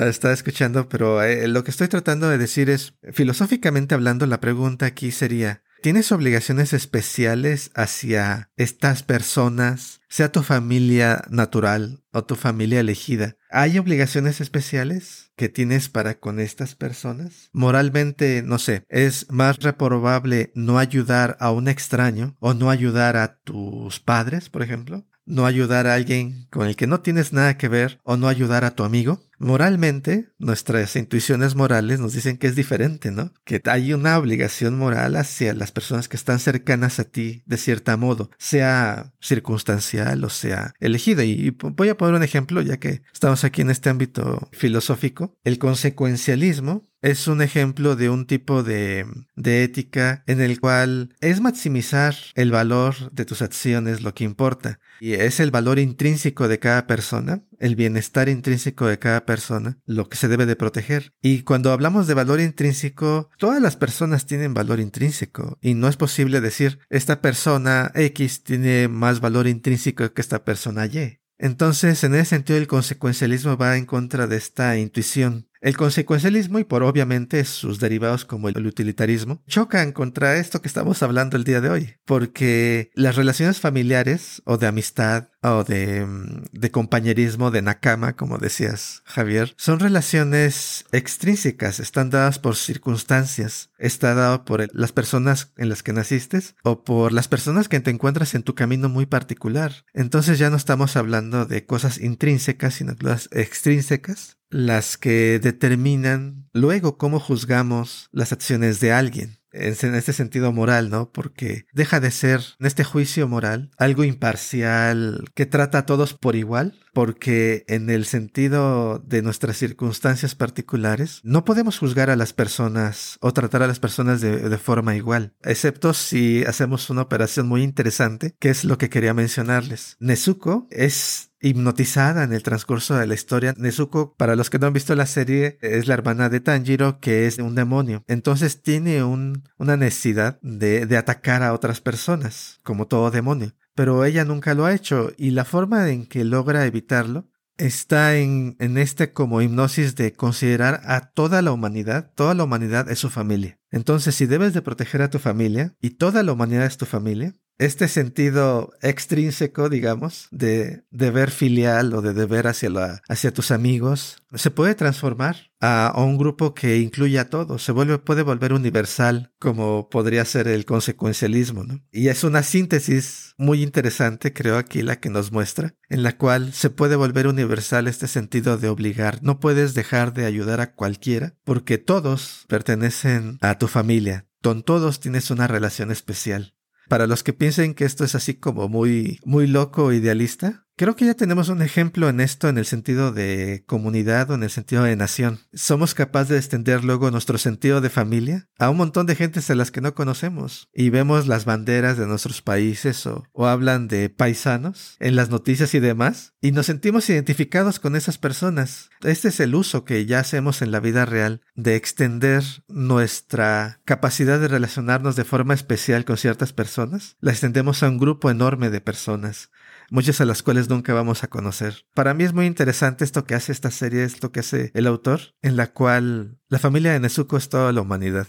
está 0.01 0.33
escuchando, 0.33 0.89
pero 0.89 1.21
eh, 1.21 1.47
lo 1.47 1.63
que 1.63 1.69
estoy 1.69 1.89
tratando 1.89 2.27
de 2.27 2.39
decir 2.39 2.71
es, 2.71 2.95
filosóficamente 3.13 3.93
hablando, 3.93 4.25
la 4.25 4.39
pregunta 4.39 4.87
aquí 4.87 5.11
sería, 5.11 5.61
¿Tienes 5.85 6.11
obligaciones 6.11 6.73
especiales 6.73 7.69
hacia 7.75 8.49
estas 8.57 9.03
personas, 9.03 10.01
sea 10.15 10.31
tu 10.31 10.43
familia 10.43 11.25
natural 11.29 12.01
o 12.13 12.23
tu 12.23 12.35
familia 12.35 12.79
elegida? 12.79 13.35
¿Hay 13.51 13.77
obligaciones 13.77 14.39
especiales 14.39 15.33
que 15.35 15.49
tienes 15.49 15.89
para 15.89 16.21
con 16.21 16.39
estas 16.39 16.73
personas? 16.73 17.49
Moralmente, 17.51 18.41
no 18.41 18.57
sé, 18.57 18.85
es 18.87 19.29
más 19.29 19.57
reprobable 19.59 20.53
no 20.55 20.79
ayudar 20.79 21.35
a 21.41 21.51
un 21.51 21.67
extraño 21.67 22.37
o 22.39 22.53
no 22.53 22.69
ayudar 22.69 23.17
a 23.17 23.39
tus 23.39 23.99
padres, 23.99 24.49
por 24.49 24.63
ejemplo, 24.63 25.05
no 25.25 25.45
ayudar 25.45 25.85
a 25.85 25.95
alguien 25.95 26.47
con 26.49 26.65
el 26.67 26.77
que 26.77 26.87
no 26.87 27.01
tienes 27.01 27.33
nada 27.33 27.57
que 27.57 27.67
ver 27.67 27.99
o 28.05 28.15
no 28.15 28.29
ayudar 28.29 28.63
a 28.63 28.71
tu 28.71 28.85
amigo. 28.85 29.21
Moralmente, 29.39 30.29
nuestras 30.37 30.95
intuiciones 30.95 31.55
morales 31.55 31.99
nos 31.99 32.13
dicen 32.13 32.37
que 32.37 32.47
es 32.47 32.55
diferente, 32.55 33.11
¿no? 33.11 33.33
Que 33.43 33.61
hay 33.65 33.93
una 33.93 34.17
obligación 34.17 34.77
moral 34.77 35.15
hacia 35.15 35.53
las 35.53 35.71
personas 35.71 36.07
que 36.07 36.17
están 36.17 36.39
cercanas 36.39 36.99
a 36.99 37.05
ti 37.05 37.43
de 37.45 37.57
cierta 37.57 37.97
modo, 37.97 38.29
sea 38.37 39.13
circunstancial 39.19 40.23
o 40.23 40.29
sea 40.29 40.73
elegida. 40.79 41.23
Y 41.23 41.51
voy 41.51 41.89
a 41.89 41.97
poner 41.97 42.15
un 42.15 42.23
ejemplo, 42.23 42.61
ya 42.61 42.77
que 42.77 43.01
estamos 43.13 43.43
aquí 43.43 43.61
en 43.61 43.69
este 43.69 43.89
ámbito 43.89 44.49
filosófico. 44.51 45.37
El 45.43 45.59
consecuencialismo 45.59 46.87
es 47.01 47.27
un 47.27 47.43
ejemplo 47.43 47.95
de 47.95 48.09
un 48.09 48.25
tipo 48.25 48.63
de, 48.63 49.05
de, 49.35 49.63
ética 49.63 50.23
en 50.25 50.41
el 50.41 50.59
cual 50.59 51.13
es 51.21 51.39
maximizar 51.39 52.15
el 52.33 52.49
valor 52.49 53.11
de 53.11 53.25
tus 53.25 53.43
acciones 53.43 54.01
lo 54.01 54.15
que 54.15 54.23
importa. 54.23 54.79
Y 54.99 55.13
es 55.13 55.39
el 55.39 55.51
valor 55.51 55.77
intrínseco 55.77 56.47
de 56.47 56.57
cada 56.57 56.87
persona, 56.87 57.43
el 57.59 57.75
bienestar 57.75 58.29
intrínseco 58.29 58.87
de 58.87 58.99
cada 58.99 59.25
persona, 59.25 59.79
lo 59.85 60.09
que 60.09 60.17
se 60.17 60.27
debe 60.27 60.45
de 60.45 60.55
proteger. 60.55 61.13
Y 61.21 61.43
cuando 61.43 61.71
hablamos 61.71 62.07
de 62.07 62.13
valor 62.13 62.39
intrínseco, 62.39 63.29
todas 63.37 63.61
las 63.61 63.75
personas 63.75 64.25
tienen 64.25 64.53
valor 64.53 64.79
intrínseco. 64.79 65.57
Y 65.61 65.73
no 65.73 65.87
es 65.87 65.97
posible 65.97 66.41
decir, 66.41 66.79
esta 66.89 67.21
persona 67.21 67.91
X 67.95 68.43
tiene 68.43 68.87
más 68.87 69.19
valor 69.19 69.47
intrínseco 69.47 70.13
que 70.13 70.21
esta 70.21 70.43
persona 70.43 70.85
Y. 70.85 71.19
Entonces, 71.37 72.03
en 72.03 72.15
ese 72.15 72.25
sentido, 72.25 72.57
el 72.57 72.67
consecuencialismo 72.67 73.57
va 73.57 73.75
en 73.77 73.85
contra 73.85 74.27
de 74.27 74.37
esta 74.37 74.77
intuición 74.77 75.49
el 75.65 75.75
consecuencialismo 75.75 76.59
y 76.59 76.63
por 76.63 76.83
obviamente 76.83 77.43
sus 77.43 77.79
derivados 77.79 78.23
como 78.23 78.49
el 78.49 78.67
utilitarismo 78.67 79.41
chocan 79.47 79.93
contra 79.93 80.37
esto 80.37 80.61
que 80.61 80.67
estamos 80.67 81.01
hablando 81.01 81.37
el 81.37 81.43
día 81.43 81.59
de 81.59 81.71
hoy, 81.71 81.95
porque 82.05 82.91
las 82.93 83.15
relaciones 83.15 83.59
familiares 83.59 84.43
o 84.45 84.59
de 84.59 84.67
amistad 84.67 85.29
o 85.41 85.63
de, 85.63 86.05
mm, 86.05 86.43
de 86.51 86.69
compañerismo, 86.69 87.49
de 87.49 87.63
nakama, 87.63 88.15
como 88.15 88.37
decías 88.37 89.01
Javier, 89.05 89.55
son 89.57 89.79
relaciones 89.79 90.85
extrínsecas, 90.91 91.79
están 91.79 92.11
dadas 92.11 92.37
por 92.37 92.55
circunstancias, 92.55 93.71
está 93.79 94.13
dado 94.13 94.45
por 94.45 94.67
las 94.71 94.91
personas 94.91 95.51
en 95.57 95.69
las 95.69 95.81
que 95.81 95.93
naciste 95.93 96.41
o 96.63 96.83
por 96.83 97.11
las 97.11 97.27
personas 97.27 97.69
que 97.69 97.79
te 97.79 97.89
encuentras 97.89 98.35
en 98.35 98.43
tu 98.43 98.53
camino 98.53 98.87
muy 98.87 99.07
particular. 99.07 99.85
Entonces 99.93 100.37
ya 100.37 100.51
no 100.51 100.57
estamos 100.57 100.95
hablando 100.95 101.45
de 101.45 101.65
cosas 101.65 101.99
intrínsecas, 101.99 102.75
sino 102.75 102.95
cosas 102.95 103.29
extrínsecas 103.31 104.37
las 104.55 104.97
que 104.97 105.37
determinan 105.39 106.47
luego 106.53 106.97
cómo 106.97 107.19
juzgamos 107.19 108.07
las 108.13 108.31
acciones 108.31 108.79
de 108.79 108.93
alguien 108.93 109.39
en 109.51 109.95
este 109.95 110.13
sentido 110.13 110.51
moral, 110.51 110.89
¿no? 110.89 111.11
Porque 111.11 111.65
deja 111.73 111.99
de 111.99 112.11
ser, 112.11 112.41
en 112.59 112.65
este 112.65 112.83
juicio 112.83 113.27
moral, 113.27 113.71
algo 113.77 114.03
imparcial 114.03 115.25
que 115.33 115.45
trata 115.45 115.79
a 115.79 115.85
todos 115.85 116.13
por 116.13 116.35
igual, 116.35 116.77
porque 116.93 117.63
en 117.67 117.89
el 117.89 118.05
sentido 118.05 118.99
de 118.99 119.21
nuestras 119.21 119.57
circunstancias 119.57 120.35
particulares, 120.35 121.21
no 121.23 121.45
podemos 121.45 121.79
juzgar 121.79 122.09
a 122.09 122.15
las 122.15 122.33
personas 122.33 123.17
o 123.21 123.33
tratar 123.33 123.63
a 123.63 123.67
las 123.67 123.79
personas 123.79 124.21
de, 124.21 124.49
de 124.49 124.57
forma 124.57 124.95
igual, 124.95 125.33
excepto 125.43 125.93
si 125.93 126.43
hacemos 126.45 126.89
una 126.89 127.01
operación 127.03 127.47
muy 127.47 127.63
interesante, 127.63 128.35
que 128.39 128.49
es 128.49 128.65
lo 128.65 128.77
que 128.77 128.89
quería 128.89 129.13
mencionarles. 129.13 129.95
Nezuko 129.99 130.67
es 130.69 131.31
hipnotizada 131.45 132.23
en 132.23 132.33
el 132.33 132.43
transcurso 132.43 132.95
de 132.95 133.07
la 133.07 133.13
historia. 133.13 133.53
Nezuko, 133.57 134.15
para 134.15 134.35
los 134.35 134.49
que 134.49 134.59
no 134.59 134.67
han 134.67 134.73
visto 134.73 134.95
la 134.95 135.05
serie, 135.05 135.57
es 135.61 135.87
la 135.87 135.93
hermana 135.93 136.29
de 136.29 136.39
Tanjiro, 136.39 136.99
que 136.99 137.27
es 137.27 137.37
un 137.37 137.55
demonio. 137.55 138.03
Entonces 138.07 138.61
tiene 138.61 139.03
un, 139.03 139.43
una 139.57 139.77
necesidad 139.77 140.39
de, 140.41 140.85
de 140.85 140.97
atacar 140.97 141.43
a 141.43 141.53
otras 141.53 141.81
personas, 141.81 142.59
como 142.63 142.87
todo 142.87 143.11
demonio. 143.11 143.53
pero 143.75 144.05
ella 144.05 144.25
nunca 144.25 144.53
lo 144.53 144.65
ha 144.65 144.73
hecho 144.73 145.11
y 145.17 145.31
la 145.31 145.45
forma 145.45 145.89
en 145.89 146.05
que 146.07 146.23
logra 146.23 146.65
evitarlo 146.65 147.29
está 147.57 148.17
en, 148.17 148.55
en 148.59 148.77
este 148.77 149.13
como 149.13 149.41
hipnosis 149.41 149.95
de 149.95 150.13
considerar 150.13 150.81
a 150.85 151.11
toda 151.11 151.41
la 151.41 151.51
humanidad, 151.51 152.11
toda 152.15 152.33
la 152.33 152.43
humanidad 152.43 152.89
es 152.89 152.99
su 152.99 153.09
familia. 153.09 153.59
Entonces, 153.71 154.15
si 154.15 154.25
debes 154.25 154.53
de 154.53 154.61
proteger 154.61 155.01
a 155.01 155.09
tu 155.09 155.19
familia 155.19 155.75
y 155.81 155.91
toda 155.91 156.23
la 156.23 156.33
humanidad 156.33 156.65
es 156.65 156.77
tu 156.77 156.85
familia, 156.85 157.33
este 157.57 157.87
sentido 157.87 158.73
extrínseco, 158.81 159.69
digamos, 159.69 160.27
de 160.31 160.83
deber 160.91 161.31
filial 161.31 161.93
o 161.93 162.01
de 162.01 162.13
deber 162.13 162.47
hacia, 162.47 162.69
la, 162.69 163.01
hacia 163.07 163.33
tus 163.33 163.51
amigos, 163.51 164.17
se 164.33 164.51
puede 164.51 164.75
transformar 164.75 165.51
a, 165.61 165.93
un 165.95 166.17
grupo 166.17 166.53
que 166.53 166.77
incluye 166.77 167.17
a 167.19 167.29
todos, 167.29 167.63
se 167.63 167.71
vuelve, 167.71 167.97
puede 167.97 168.23
volver 168.23 168.53
universal, 168.53 169.33
como 169.39 169.89
podría 169.89 170.25
ser 170.25 170.47
el 170.47 170.65
consecuencialismo, 170.65 171.63
¿no? 171.63 171.81
Y 171.91 172.09
es 172.09 172.23
una 172.23 172.43
síntesis 172.43 173.33
muy 173.37 173.63
interesante, 173.63 174.33
creo 174.33 174.57
aquí, 174.57 174.81
la 174.81 174.99
que 174.99 175.09
nos 175.09 175.31
muestra, 175.31 175.75
en 175.89 176.03
la 176.03 176.17
cual 176.17 176.53
se 176.53 176.69
puede 176.69 176.95
volver 176.95 177.27
universal 177.27 177.87
este 177.87 178.07
sentido 178.07 178.57
de 178.57 178.69
obligar. 178.69 179.19
No 179.23 179.39
puedes 179.39 179.73
dejar 179.73 180.13
de 180.13 180.25
ayudar 180.25 180.61
a 180.61 180.73
cualquiera, 180.73 181.35
porque 181.43 181.77
todos 181.77 182.45
pertenecen 182.47 183.37
a 183.41 183.57
tu 183.57 183.67
familia. 183.67 184.27
Con 184.41 184.61
todos 184.61 184.99
tienes 184.99 185.31
una 185.31 185.47
relación 185.47 185.89
especial. 185.89 186.54
Para 186.89 187.07
los 187.07 187.23
que 187.23 187.33
piensen 187.33 187.73
que 187.73 187.85
esto 187.85 188.03
es 188.03 188.15
así 188.15 188.35
como 188.35 188.67
muy, 188.69 189.19
muy 189.25 189.47
loco 189.47 189.91
idealista, 189.91 190.64
Creo 190.77 190.97
que 190.97 191.05
ya 191.05 191.13
tenemos 191.13 191.47
un 191.47 191.61
ejemplo 191.61 192.09
en 192.09 192.19
esto 192.19 192.49
en 192.49 192.57
el 192.57 192.65
sentido 192.65 193.13
de 193.13 193.63
comunidad 193.65 194.29
o 194.29 194.33
en 194.33 194.43
el 194.43 194.49
sentido 194.49 194.83
de 194.83 194.97
nación. 194.97 195.39
Somos 195.53 195.93
capaces 195.93 196.27
de 196.27 196.37
extender 196.37 196.83
luego 196.83 197.11
nuestro 197.11 197.37
sentido 197.37 197.79
de 197.79 197.89
familia 197.89 198.49
a 198.59 198.69
un 198.69 198.75
montón 198.75 199.05
de 199.05 199.15
gentes 199.15 199.49
a 199.49 199.55
las 199.55 199.71
que 199.71 199.79
no 199.79 199.95
conocemos 199.95 200.67
y 200.73 200.89
vemos 200.89 201.27
las 201.27 201.45
banderas 201.45 201.97
de 201.97 202.07
nuestros 202.07 202.41
países 202.41 203.07
o, 203.07 203.23
o 203.31 203.47
hablan 203.47 203.87
de 203.87 204.09
paisanos 204.09 204.97
en 204.99 205.15
las 205.15 205.29
noticias 205.29 205.73
y 205.75 205.79
demás 205.79 206.33
y 206.41 206.51
nos 206.51 206.65
sentimos 206.65 207.09
identificados 207.09 207.79
con 207.79 207.95
esas 207.95 208.17
personas. 208.17 208.89
Este 209.01 209.29
es 209.29 209.39
el 209.39 209.55
uso 209.55 209.85
que 209.85 210.05
ya 210.05 210.19
hacemos 210.19 210.61
en 210.61 210.71
la 210.71 210.81
vida 210.81 211.05
real 211.05 211.39
de 211.55 211.77
extender 211.77 212.43
nuestra 212.67 213.79
capacidad 213.85 214.41
de 214.41 214.49
relacionarnos 214.49 215.15
de 215.15 215.23
forma 215.23 215.53
especial 215.53 216.03
con 216.03 216.17
ciertas 216.17 216.51
personas. 216.51 217.15
La 217.21 217.31
extendemos 217.31 217.81
a 217.81 217.87
un 217.87 217.97
grupo 217.97 218.29
enorme 218.29 218.69
de 218.69 218.81
personas 218.81 219.51
muchas 219.89 220.21
a 220.21 220.25
las 220.25 220.43
cuales 220.43 220.69
nunca 220.69 220.93
vamos 220.93 221.23
a 221.23 221.27
conocer. 221.27 221.85
Para 221.93 222.13
mí 222.13 222.23
es 222.23 222.33
muy 222.33 222.45
interesante 222.45 223.03
esto 223.03 223.25
que 223.25 223.35
hace 223.35 223.51
esta 223.51 223.71
serie, 223.71 224.03
esto 224.03 224.31
que 224.31 224.41
hace 224.41 224.71
el 224.73 224.87
autor, 224.87 225.21
en 225.41 225.55
la 225.55 225.67
cual 225.67 226.37
la 226.49 226.59
familia 226.59 226.93
de 226.93 226.99
Nezuko 226.99 227.37
es 227.37 227.49
toda 227.49 227.71
la 227.71 227.81
humanidad. 227.81 228.27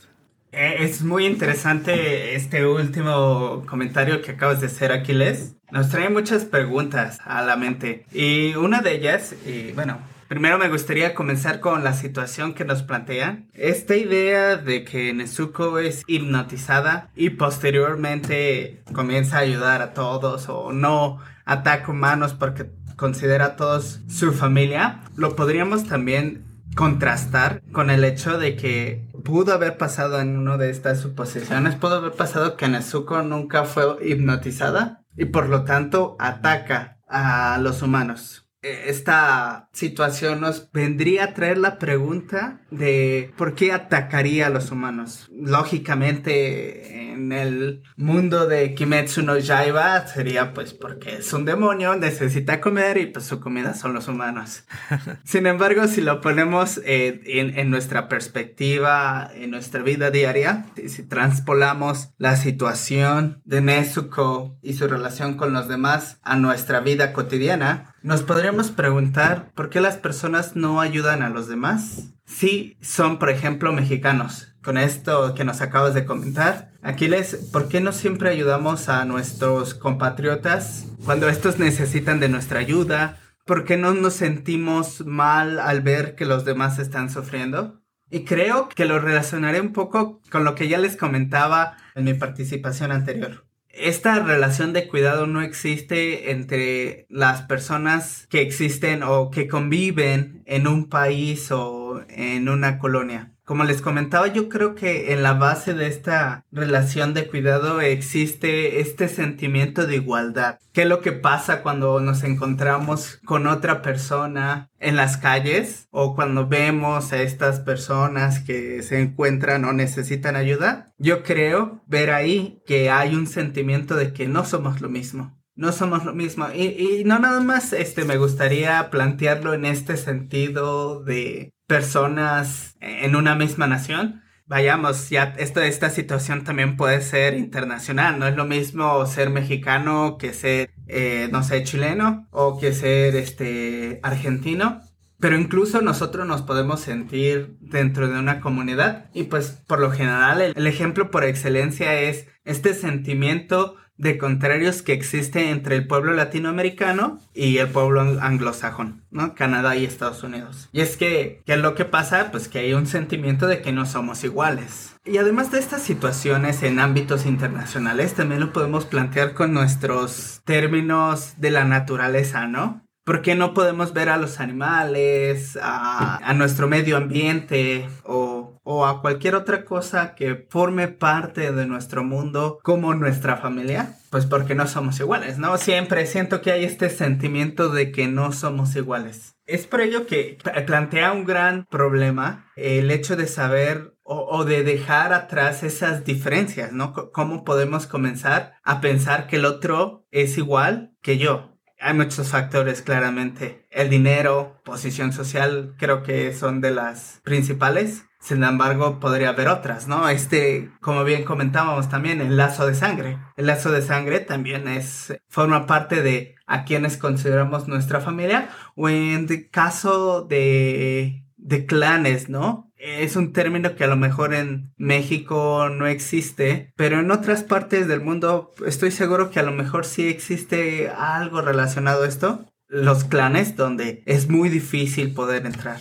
Eh, 0.52 0.76
es 0.80 1.02
muy 1.02 1.26
interesante 1.26 2.34
este 2.34 2.66
último 2.66 3.64
comentario 3.68 4.22
que 4.22 4.32
acabas 4.32 4.60
de 4.60 4.68
hacer, 4.68 4.92
Aquiles. 4.92 5.56
Nos 5.70 5.90
trae 5.90 6.08
muchas 6.08 6.44
preguntas 6.44 7.18
a 7.24 7.42
la 7.42 7.56
mente. 7.56 8.06
Y 8.12 8.54
una 8.54 8.80
de 8.80 8.94
ellas, 8.94 9.34
y 9.44 9.72
bueno, 9.72 9.98
Primero 10.28 10.58
me 10.58 10.68
gustaría 10.68 11.14
comenzar 11.14 11.60
con 11.60 11.84
la 11.84 11.92
situación 11.92 12.52
que 12.52 12.64
nos 12.64 12.82
plantean. 12.82 13.48
Esta 13.54 13.94
idea 13.94 14.56
de 14.56 14.82
que 14.82 15.12
Nezuko 15.12 15.78
es 15.78 16.02
hipnotizada 16.08 17.10
y 17.14 17.30
posteriormente 17.30 18.82
comienza 18.92 19.36
a 19.36 19.40
ayudar 19.40 19.82
a 19.82 19.94
todos 19.94 20.48
o 20.48 20.72
no 20.72 21.20
ataca 21.46 21.90
humanos 21.90 22.34
porque 22.34 22.70
considera 22.96 23.46
a 23.46 23.56
todos 23.56 24.00
su 24.08 24.32
familia, 24.32 25.00
lo 25.16 25.36
podríamos 25.36 25.84
también 25.84 26.44
contrastar 26.74 27.62
con 27.72 27.88
el 27.88 28.04
hecho 28.04 28.38
de 28.38 28.56
que 28.56 29.08
pudo 29.24 29.54
haber 29.54 29.78
pasado 29.78 30.20
en 30.20 30.36
una 30.36 30.58
de 30.58 30.70
estas 30.70 31.00
suposiciones, 31.00 31.74
pudo 31.74 31.96
haber 31.96 32.12
pasado 32.12 32.56
que 32.56 32.68
Nezuko 32.68 33.22
nunca 33.22 33.64
fue 33.64 33.96
hipnotizada 34.06 35.02
y 35.16 35.26
por 35.26 35.48
lo 35.48 35.64
tanto 35.64 36.16
ataca 36.18 36.98
a 37.08 37.58
los 37.60 37.82
humanos. 37.82 38.45
Eh, 38.66 38.90
esta 38.90 39.68
situación 39.72 40.40
nos 40.40 40.72
vendría 40.72 41.24
a 41.24 41.34
traer 41.34 41.58
la 41.58 41.78
pregunta 41.78 42.60
de 42.72 43.32
por 43.36 43.54
qué 43.54 43.70
atacaría 43.70 44.48
a 44.48 44.50
los 44.50 44.72
humanos. 44.72 45.30
Lógicamente, 45.32 47.12
en 47.12 47.30
el 47.30 47.82
mundo 47.96 48.48
de 48.48 48.74
Kimetsu 48.74 49.22
no 49.22 49.38
Yaiba 49.38 50.04
sería 50.08 50.52
pues 50.52 50.74
porque 50.74 51.16
es 51.18 51.32
un 51.32 51.44
demonio, 51.44 51.94
necesita 51.94 52.60
comer 52.60 52.96
y 52.98 53.06
pues 53.06 53.26
su 53.26 53.38
comida 53.38 53.72
son 53.74 53.94
los 53.94 54.08
humanos. 54.08 54.64
Sin 55.24 55.46
embargo, 55.46 55.86
si 55.86 56.00
lo 56.00 56.20
ponemos 56.20 56.80
eh, 56.84 57.20
en, 57.26 57.56
en, 57.56 57.70
nuestra 57.70 58.08
perspectiva, 58.08 59.30
en 59.32 59.52
nuestra 59.52 59.82
vida 59.82 60.10
diaria, 60.10 60.66
si 60.88 61.04
transpolamos 61.04 62.10
la 62.18 62.34
situación 62.34 63.42
de 63.44 63.60
Nezuko 63.60 64.58
y 64.60 64.72
su 64.72 64.88
relación 64.88 65.34
con 65.34 65.52
los 65.52 65.68
demás 65.68 66.18
a 66.22 66.36
nuestra 66.36 66.80
vida 66.80 67.12
cotidiana, 67.12 67.94
nos 68.06 68.22
podríamos 68.22 68.70
preguntar 68.70 69.50
por 69.56 69.68
qué 69.68 69.80
las 69.80 69.96
personas 69.96 70.54
no 70.54 70.80
ayudan 70.80 71.22
a 71.22 71.28
los 71.28 71.48
demás. 71.48 72.12
Si 72.24 72.76
son, 72.80 73.18
por 73.18 73.30
ejemplo, 73.30 73.72
mexicanos. 73.72 74.54
Con 74.62 74.78
esto 74.78 75.34
que 75.34 75.44
nos 75.44 75.60
acabas 75.60 75.92
de 75.92 76.04
comentar, 76.04 76.70
Aquiles, 76.82 77.34
¿por 77.52 77.68
qué 77.68 77.80
no 77.80 77.90
siempre 77.90 78.30
ayudamos 78.30 78.88
a 78.88 79.04
nuestros 79.06 79.74
compatriotas 79.74 80.86
cuando 81.04 81.28
estos 81.28 81.58
necesitan 81.58 82.20
de 82.20 82.28
nuestra 82.28 82.60
ayuda? 82.60 83.18
¿Por 83.44 83.64
qué 83.64 83.76
no 83.76 83.92
nos 83.92 84.14
sentimos 84.14 85.04
mal 85.04 85.58
al 85.58 85.80
ver 85.80 86.14
que 86.14 86.26
los 86.26 86.44
demás 86.44 86.78
están 86.78 87.10
sufriendo? 87.10 87.82
Y 88.08 88.20
creo 88.20 88.68
que 88.68 88.84
lo 88.84 89.00
relacionaré 89.00 89.60
un 89.60 89.72
poco 89.72 90.20
con 90.30 90.44
lo 90.44 90.54
que 90.54 90.68
ya 90.68 90.78
les 90.78 90.96
comentaba 90.96 91.76
en 91.96 92.04
mi 92.04 92.14
participación 92.14 92.92
anterior 92.92 93.45
esta 93.78 94.20
relación 94.20 94.72
de 94.72 94.88
cuidado 94.88 95.26
no 95.26 95.42
existe 95.42 96.30
entre 96.30 97.06
las 97.08 97.42
personas 97.42 98.26
que 98.28 98.40
existen 98.42 99.02
o 99.02 99.30
que 99.30 99.48
conviven 99.48 100.42
en 100.46 100.66
un 100.66 100.88
país 100.88 101.50
o 101.52 102.02
en 102.08 102.48
una 102.48 102.78
colonia. 102.78 103.35
Como 103.46 103.62
les 103.62 103.80
comentaba, 103.80 104.26
yo 104.26 104.48
creo 104.48 104.74
que 104.74 105.12
en 105.12 105.22
la 105.22 105.34
base 105.34 105.72
de 105.72 105.86
esta 105.86 106.44
relación 106.50 107.14
de 107.14 107.28
cuidado 107.28 107.80
existe 107.80 108.80
este 108.80 109.06
sentimiento 109.06 109.86
de 109.86 109.94
igualdad. 109.94 110.58
¿Qué 110.72 110.82
es 110.82 110.88
lo 110.88 111.00
que 111.00 111.12
pasa 111.12 111.62
cuando 111.62 112.00
nos 112.00 112.24
encontramos 112.24 113.20
con 113.24 113.46
otra 113.46 113.82
persona 113.82 114.68
en 114.80 114.96
las 114.96 115.16
calles 115.16 115.86
o 115.92 116.16
cuando 116.16 116.48
vemos 116.48 117.12
a 117.12 117.22
estas 117.22 117.60
personas 117.60 118.40
que 118.40 118.82
se 118.82 119.00
encuentran 119.00 119.64
o 119.64 119.72
necesitan 119.72 120.34
ayuda? 120.34 120.92
Yo 120.98 121.22
creo 121.22 121.84
ver 121.86 122.10
ahí 122.10 122.60
que 122.66 122.90
hay 122.90 123.14
un 123.14 123.28
sentimiento 123.28 123.94
de 123.94 124.12
que 124.12 124.26
no 124.26 124.44
somos 124.44 124.80
lo 124.80 124.88
mismo 124.88 125.36
no 125.56 125.72
somos 125.72 126.04
lo 126.04 126.14
mismo. 126.14 126.48
Y, 126.54 126.64
y, 126.64 127.04
no 127.04 127.18
nada 127.18 127.40
más, 127.40 127.72
este, 127.72 128.04
me 128.04 128.18
gustaría 128.18 128.90
plantearlo 128.90 129.54
en 129.54 129.64
este 129.64 129.96
sentido 129.96 131.02
de 131.02 131.54
personas 131.66 132.76
en 132.80 133.16
una 133.16 133.34
misma 133.34 133.66
nación. 133.66 134.22
Vayamos, 134.46 135.10
ya 135.10 135.34
esto, 135.38 135.60
esta 135.60 135.90
situación 135.90 136.44
también 136.44 136.76
puede 136.76 137.00
ser 137.00 137.34
internacional. 137.34 138.18
No 138.18 138.26
es 138.28 138.36
lo 138.36 138.44
mismo 138.44 139.04
ser 139.06 139.30
mexicano 139.30 140.18
que 140.18 140.32
ser, 140.32 140.70
eh, 140.86 141.28
no 141.32 141.42
sé, 141.42 141.64
chileno 141.64 142.28
o 142.30 142.58
que 142.58 142.72
ser 142.72 143.16
este 143.16 143.98
argentino. 144.02 144.82
Pero 145.18 145.38
incluso 145.38 145.80
nosotros 145.80 146.26
nos 146.26 146.42
podemos 146.42 146.80
sentir 146.80 147.56
dentro 147.60 148.08
de 148.08 148.18
una 148.18 148.40
comunidad 148.40 149.10
y 149.14 149.24
pues 149.24 149.62
por 149.66 149.80
lo 149.80 149.90
general 149.90 150.42
el 150.42 150.66
ejemplo 150.66 151.10
por 151.10 151.24
excelencia 151.24 152.00
es 152.02 152.26
este 152.44 152.74
sentimiento 152.74 153.76
de 153.98 154.18
contrarios 154.18 154.82
que 154.82 154.92
existe 154.92 155.50
entre 155.50 155.76
el 155.76 155.86
pueblo 155.86 156.12
latinoamericano 156.12 157.20
y 157.34 157.58
el 157.58 157.68
pueblo 157.68 158.00
anglosajón, 158.20 159.02
¿no? 159.10 159.34
Canadá 159.34 159.76
y 159.76 159.84
Estados 159.84 160.22
Unidos. 160.22 160.68
Y 160.72 160.80
es 160.80 160.96
que, 160.96 161.42
¿qué 161.46 161.54
es 161.54 161.58
lo 161.58 161.74
que 161.74 161.84
pasa? 161.84 162.30
Pues 162.30 162.48
que 162.48 162.58
hay 162.58 162.74
un 162.74 162.86
sentimiento 162.86 163.46
de 163.46 163.62
que 163.62 163.72
no 163.72 163.86
somos 163.86 164.24
iguales. 164.24 164.96
Y 165.04 165.18
además 165.18 165.50
de 165.50 165.58
estas 165.58 165.82
situaciones 165.82 166.62
en 166.62 166.80
ámbitos 166.80 167.26
internacionales, 167.26 168.14
también 168.14 168.40
lo 168.40 168.52
podemos 168.52 168.84
plantear 168.86 169.34
con 169.34 169.52
nuestros 169.52 170.40
términos 170.44 171.34
de 171.38 171.50
la 171.50 171.64
naturaleza, 171.64 172.46
¿no? 172.46 172.85
¿Por 173.06 173.22
qué 173.22 173.36
no 173.36 173.54
podemos 173.54 173.92
ver 173.92 174.08
a 174.08 174.16
los 174.16 174.40
animales, 174.40 175.56
a, 175.62 176.34
nuestro 176.34 176.66
medio 176.66 176.96
ambiente 176.96 177.88
o 178.02 178.84
a 178.84 179.00
cualquier 179.00 179.36
otra 179.36 179.64
cosa 179.64 180.16
que 180.16 180.44
forme 180.50 180.88
parte 180.88 181.52
de 181.52 181.66
nuestro 181.66 182.02
mundo 182.02 182.58
como 182.64 182.94
nuestra 182.94 183.36
familia, 183.36 183.94
pues 184.10 184.26
porque 184.26 184.56
no 184.56 184.66
somos 184.66 184.98
iguales, 184.98 185.38
¿no? 185.38 185.56
Siempre 185.56 186.04
siento 186.06 186.42
que 186.42 186.50
hay 186.50 186.64
este 186.64 186.90
sentimiento 186.90 187.68
de 187.68 187.92
que 187.92 188.08
no 188.08 188.32
somos 188.32 188.74
iguales. 188.74 189.36
Es 189.46 189.68
por 189.68 189.82
ello 189.82 190.08
que 190.08 190.38
plantea 190.66 191.12
un 191.12 191.26
gran 191.26 191.64
problema 191.66 192.50
el 192.56 192.90
hecho 192.90 193.14
de 193.14 193.28
saber 193.28 193.94
o, 194.02 194.44
de 194.44 194.64
dejar 194.64 195.12
atrás 195.12 195.62
esas 195.62 196.04
diferencias, 196.04 196.72
¿no? 196.72 196.92
¿Cómo 197.12 197.44
podemos 197.44 197.86
comenzar 197.86 198.54
a 198.64 198.80
pensar 198.80 199.28
que 199.28 199.36
el 199.36 199.44
otro 199.44 200.06
es 200.10 200.38
igual 200.38 200.92
que 201.02 201.18
yo? 201.18 201.55
Hay 201.78 201.94
muchos 201.94 202.28
factores, 202.28 202.82
claramente. 202.82 203.66
El 203.70 203.90
dinero, 203.90 204.60
posición 204.64 205.12
social, 205.12 205.74
creo 205.78 206.02
que 206.02 206.32
son 206.32 206.60
de 206.60 206.70
las 206.70 207.20
principales 207.22 208.04
Sin 208.18 208.42
embargo, 208.42 208.98
podría 208.98 209.28
haber 209.28 209.48
otras, 209.48 209.86
¿no? 209.86 210.08
Este, 210.08 210.70
como 210.80 211.04
bien 211.04 211.22
comentábamos 211.24 211.88
también, 211.88 212.20
el 212.20 212.36
lazo 212.36 212.66
de 212.66 212.74
sangre. 212.74 213.18
El 213.36 213.46
lazo 213.46 213.70
de 213.70 213.82
sangre 213.82 214.18
también 214.20 214.66
es, 214.66 215.16
forma 215.28 215.66
parte 215.66 216.02
de 216.02 216.34
a 216.46 216.64
quienes 216.64 216.96
consideramos 216.96 217.68
nuestra 217.68 218.00
familia 218.00 218.48
o 218.74 218.88
en 218.88 219.28
caso 219.50 220.22
de, 220.22 221.24
de 221.36 221.66
clanes, 221.66 222.28
¿no? 222.28 222.72
Es 222.78 223.16
un 223.16 223.32
término 223.32 223.74
que 223.74 223.84
a 223.84 223.88
lo 223.88 223.96
mejor 223.96 224.34
en 224.34 224.72
México 224.76 225.68
no 225.70 225.86
existe, 225.86 226.72
pero 226.76 227.00
en 227.00 227.10
otras 227.10 227.42
partes 227.42 227.88
del 227.88 228.02
mundo 228.02 228.52
estoy 228.66 228.90
seguro 228.90 229.30
que 229.30 229.40
a 229.40 229.42
lo 229.42 229.52
mejor 229.52 229.86
sí 229.86 230.08
existe 230.08 230.90
algo 230.90 231.40
relacionado 231.40 232.04
a 232.04 232.08
esto. 232.08 232.44
Los 232.68 233.04
clanes 233.04 233.56
donde 233.56 234.02
es 234.06 234.28
muy 234.28 234.48
difícil 234.48 235.14
poder 235.14 235.46
entrar. 235.46 235.80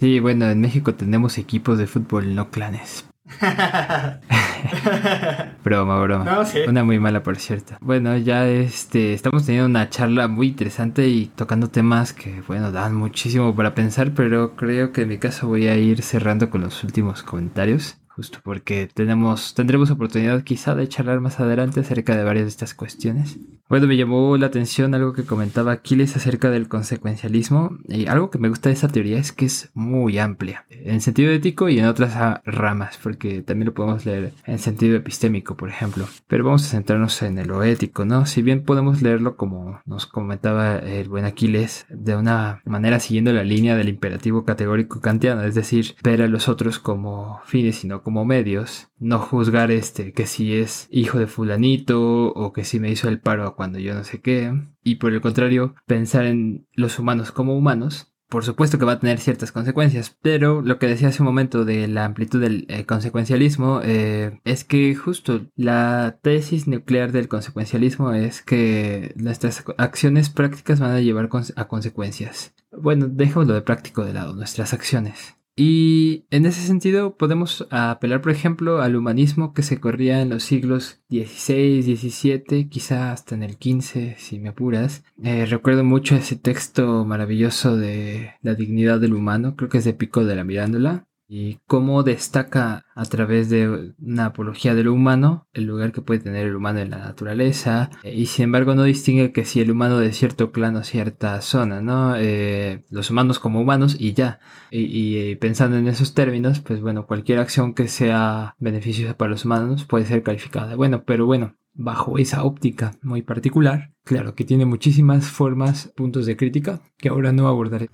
Sí, 0.00 0.18
bueno, 0.20 0.50
en 0.50 0.60
México 0.60 0.94
tenemos 0.94 1.38
equipos 1.38 1.78
de 1.78 1.86
fútbol, 1.86 2.34
no 2.34 2.50
clanes. 2.50 3.04
broma, 5.64 6.02
broma. 6.02 6.44
Una 6.68 6.84
muy 6.84 6.98
mala, 6.98 7.22
por 7.22 7.36
cierto. 7.36 7.76
Bueno, 7.80 8.16
ya 8.16 8.48
este, 8.48 9.14
estamos 9.14 9.46
teniendo 9.46 9.68
una 9.68 9.88
charla 9.88 10.28
muy 10.28 10.48
interesante 10.48 11.08
y 11.08 11.26
tocando 11.26 11.68
temas 11.68 12.12
que, 12.12 12.42
bueno, 12.46 12.70
dan 12.70 12.94
muchísimo 12.94 13.54
para 13.54 13.74
pensar, 13.74 14.12
pero 14.14 14.56
creo 14.56 14.92
que 14.92 15.02
en 15.02 15.08
mi 15.08 15.18
caso 15.18 15.48
voy 15.48 15.68
a 15.68 15.76
ir 15.76 16.02
cerrando 16.02 16.50
con 16.50 16.60
los 16.60 16.84
últimos 16.84 17.22
comentarios 17.22 17.96
justo 18.14 18.38
porque 18.42 18.88
tenemos, 18.92 19.54
tendremos 19.54 19.90
oportunidad 19.90 20.44
quizá 20.44 20.74
de 20.74 20.88
charlar 20.88 21.20
más 21.20 21.40
adelante 21.40 21.80
acerca 21.80 22.16
de 22.16 22.24
varias 22.24 22.44
de 22.44 22.50
estas 22.50 22.74
cuestiones. 22.74 23.38
Bueno, 23.68 23.86
me 23.86 23.96
llamó 23.96 24.36
la 24.36 24.46
atención 24.46 24.94
algo 24.94 25.14
que 25.14 25.24
comentaba 25.24 25.72
Aquiles 25.72 26.16
acerca 26.16 26.50
del 26.50 26.68
consecuencialismo 26.68 27.78
y 27.88 28.06
algo 28.06 28.30
que 28.30 28.38
me 28.38 28.50
gusta 28.50 28.68
de 28.68 28.74
esa 28.74 28.88
teoría 28.88 29.18
es 29.18 29.32
que 29.32 29.46
es 29.46 29.70
muy 29.74 30.18
amplia, 30.18 30.66
en 30.68 31.00
sentido 31.00 31.32
ético 31.32 31.68
y 31.68 31.78
en 31.78 31.86
otras 31.86 32.40
ramas, 32.44 32.98
porque 33.02 33.42
también 33.42 33.66
lo 33.66 33.74
podemos 33.74 34.04
leer 34.04 34.32
en 34.46 34.58
sentido 34.58 34.96
epistémico, 34.96 35.56
por 35.56 35.70
ejemplo. 35.70 36.06
Pero 36.28 36.44
vamos 36.44 36.64
a 36.66 36.68
centrarnos 36.68 37.20
en 37.22 37.44
lo 37.48 37.62
ético, 37.62 38.04
¿no? 38.04 38.26
Si 38.26 38.42
bien 38.42 38.64
podemos 38.64 39.02
leerlo 39.02 39.36
como 39.36 39.80
nos 39.86 40.06
comentaba 40.06 40.76
el 40.76 41.08
buen 41.08 41.24
Aquiles, 41.24 41.86
de 41.88 42.16
una 42.16 42.60
manera 42.64 43.00
siguiendo 43.00 43.32
la 43.32 43.44
línea 43.44 43.76
del 43.76 43.88
imperativo 43.88 44.44
categórico 44.44 45.00
kantiano, 45.00 45.42
es 45.42 45.54
decir, 45.54 45.96
ver 46.02 46.22
a 46.22 46.28
los 46.28 46.48
otros 46.48 46.78
como 46.78 47.40
fines 47.46 47.82
y 47.82 47.88
no 47.88 48.03
como 48.04 48.24
medios, 48.24 48.88
no 48.98 49.18
juzgar 49.18 49.70
este 49.72 50.12
que 50.12 50.26
si 50.26 50.54
es 50.54 50.86
hijo 50.90 51.18
de 51.18 51.26
fulanito 51.26 52.28
o 52.28 52.52
que 52.52 52.64
si 52.64 52.78
me 52.78 52.90
hizo 52.90 53.08
el 53.08 53.20
paro 53.20 53.56
cuando 53.56 53.78
yo 53.80 53.94
no 53.94 54.04
sé 54.04 54.20
qué, 54.20 54.52
y 54.84 54.96
por 54.96 55.12
el 55.12 55.20
contrario, 55.20 55.74
pensar 55.86 56.26
en 56.26 56.68
los 56.74 56.98
humanos 56.98 57.32
como 57.32 57.56
humanos, 57.56 58.14
por 58.28 58.44
supuesto 58.44 58.78
que 58.78 58.84
va 58.84 58.94
a 58.94 58.98
tener 58.98 59.20
ciertas 59.20 59.52
consecuencias, 59.52 60.16
pero 60.20 60.60
lo 60.60 60.78
que 60.78 60.88
decía 60.88 61.08
hace 61.08 61.22
un 61.22 61.26
momento 61.26 61.64
de 61.64 61.86
la 61.86 62.04
amplitud 62.04 62.40
del 62.40 62.66
eh, 62.68 62.84
consecuencialismo 62.84 63.80
eh, 63.84 64.40
es 64.44 64.64
que 64.64 64.94
justo 64.94 65.42
la 65.54 66.18
tesis 66.20 66.66
nuclear 66.66 67.12
del 67.12 67.28
consecuencialismo 67.28 68.12
es 68.12 68.42
que 68.42 69.12
nuestras 69.16 69.64
acciones 69.78 70.30
prácticas 70.30 70.80
van 70.80 70.92
a 70.92 71.00
llevar 71.00 71.28
a 71.54 71.68
consecuencias. 71.68 72.54
Bueno, 72.72 73.06
dejemos 73.08 73.46
lo 73.46 73.54
de 73.54 73.62
práctico 73.62 74.04
de 74.04 74.14
lado, 74.14 74.34
nuestras 74.34 74.72
acciones. 74.72 75.36
Y 75.56 76.24
en 76.30 76.46
ese 76.46 76.66
sentido 76.66 77.16
podemos 77.16 77.66
apelar, 77.70 78.20
por 78.20 78.32
ejemplo, 78.32 78.82
al 78.82 78.96
humanismo 78.96 79.54
que 79.54 79.62
se 79.62 79.78
corría 79.78 80.20
en 80.20 80.30
los 80.30 80.42
siglos 80.42 81.00
XVI, 81.08 81.82
XVII, 81.82 82.68
quizá 82.68 83.12
hasta 83.12 83.36
en 83.36 83.44
el 83.44 83.52
XV, 83.52 84.16
si 84.18 84.40
me 84.40 84.48
apuras. 84.48 85.04
Eh, 85.22 85.46
recuerdo 85.46 85.84
mucho 85.84 86.16
ese 86.16 86.34
texto 86.34 87.04
maravilloso 87.04 87.76
de 87.76 88.32
La 88.42 88.54
dignidad 88.54 88.98
del 88.98 89.14
humano, 89.14 89.54
creo 89.54 89.68
que 89.68 89.78
es 89.78 89.84
de 89.84 89.94
Pico 89.94 90.24
de 90.24 90.34
la 90.34 90.42
Mirándola, 90.42 91.06
y 91.26 91.60
cómo 91.66 92.02
destaca 92.02 92.84
a 92.94 93.04
través 93.06 93.48
de 93.48 93.94
una 93.98 94.26
apología 94.26 94.74
de 94.74 94.84
lo 94.84 94.92
humano 94.92 95.48
el 95.52 95.64
lugar 95.64 95.92
que 95.92 96.02
puede 96.02 96.20
tener 96.20 96.46
el 96.46 96.56
humano 96.56 96.80
en 96.80 96.90
la 96.90 96.98
naturaleza 96.98 97.90
eh, 98.02 98.14
y 98.14 98.26
sin 98.26 98.44
embargo 98.44 98.74
no 98.74 98.84
distingue 98.84 99.32
que 99.32 99.44
si 99.44 99.60
el 99.60 99.70
humano 99.70 99.98
de 99.98 100.12
cierto 100.12 100.52
clan 100.52 100.76
o 100.76 100.84
cierta 100.84 101.40
zona, 101.40 101.80
¿no? 101.80 102.16
Eh, 102.16 102.84
los 102.90 103.10
humanos 103.10 103.38
como 103.38 103.60
humanos 103.60 103.96
y 103.98 104.12
ya. 104.14 104.40
Y, 104.70 105.28
y, 105.30 105.36
pensando 105.36 105.76
en 105.76 105.88
esos 105.88 106.14
términos, 106.14 106.60
pues 106.60 106.80
bueno, 106.80 107.06
cualquier 107.06 107.38
acción 107.38 107.74
que 107.74 107.88
sea 107.88 108.54
beneficiosa 108.58 109.16
para 109.16 109.30
los 109.30 109.44
humanos 109.44 109.84
puede 109.84 110.06
ser 110.06 110.22
calificada. 110.22 110.76
Bueno, 110.76 111.04
pero 111.04 111.26
bueno, 111.26 111.56
bajo 111.74 112.18
esa 112.18 112.44
óptica 112.44 112.92
muy 113.02 113.22
particular. 113.22 113.92
Claro 114.04 114.34
que 114.34 114.44
tiene 114.44 114.64
muchísimas 114.64 115.26
formas, 115.28 115.92
puntos 115.96 116.26
de 116.26 116.36
crítica 116.36 116.80
que 116.98 117.08
ahora 117.08 117.32
no 117.32 117.48
abordaré. 117.48 117.88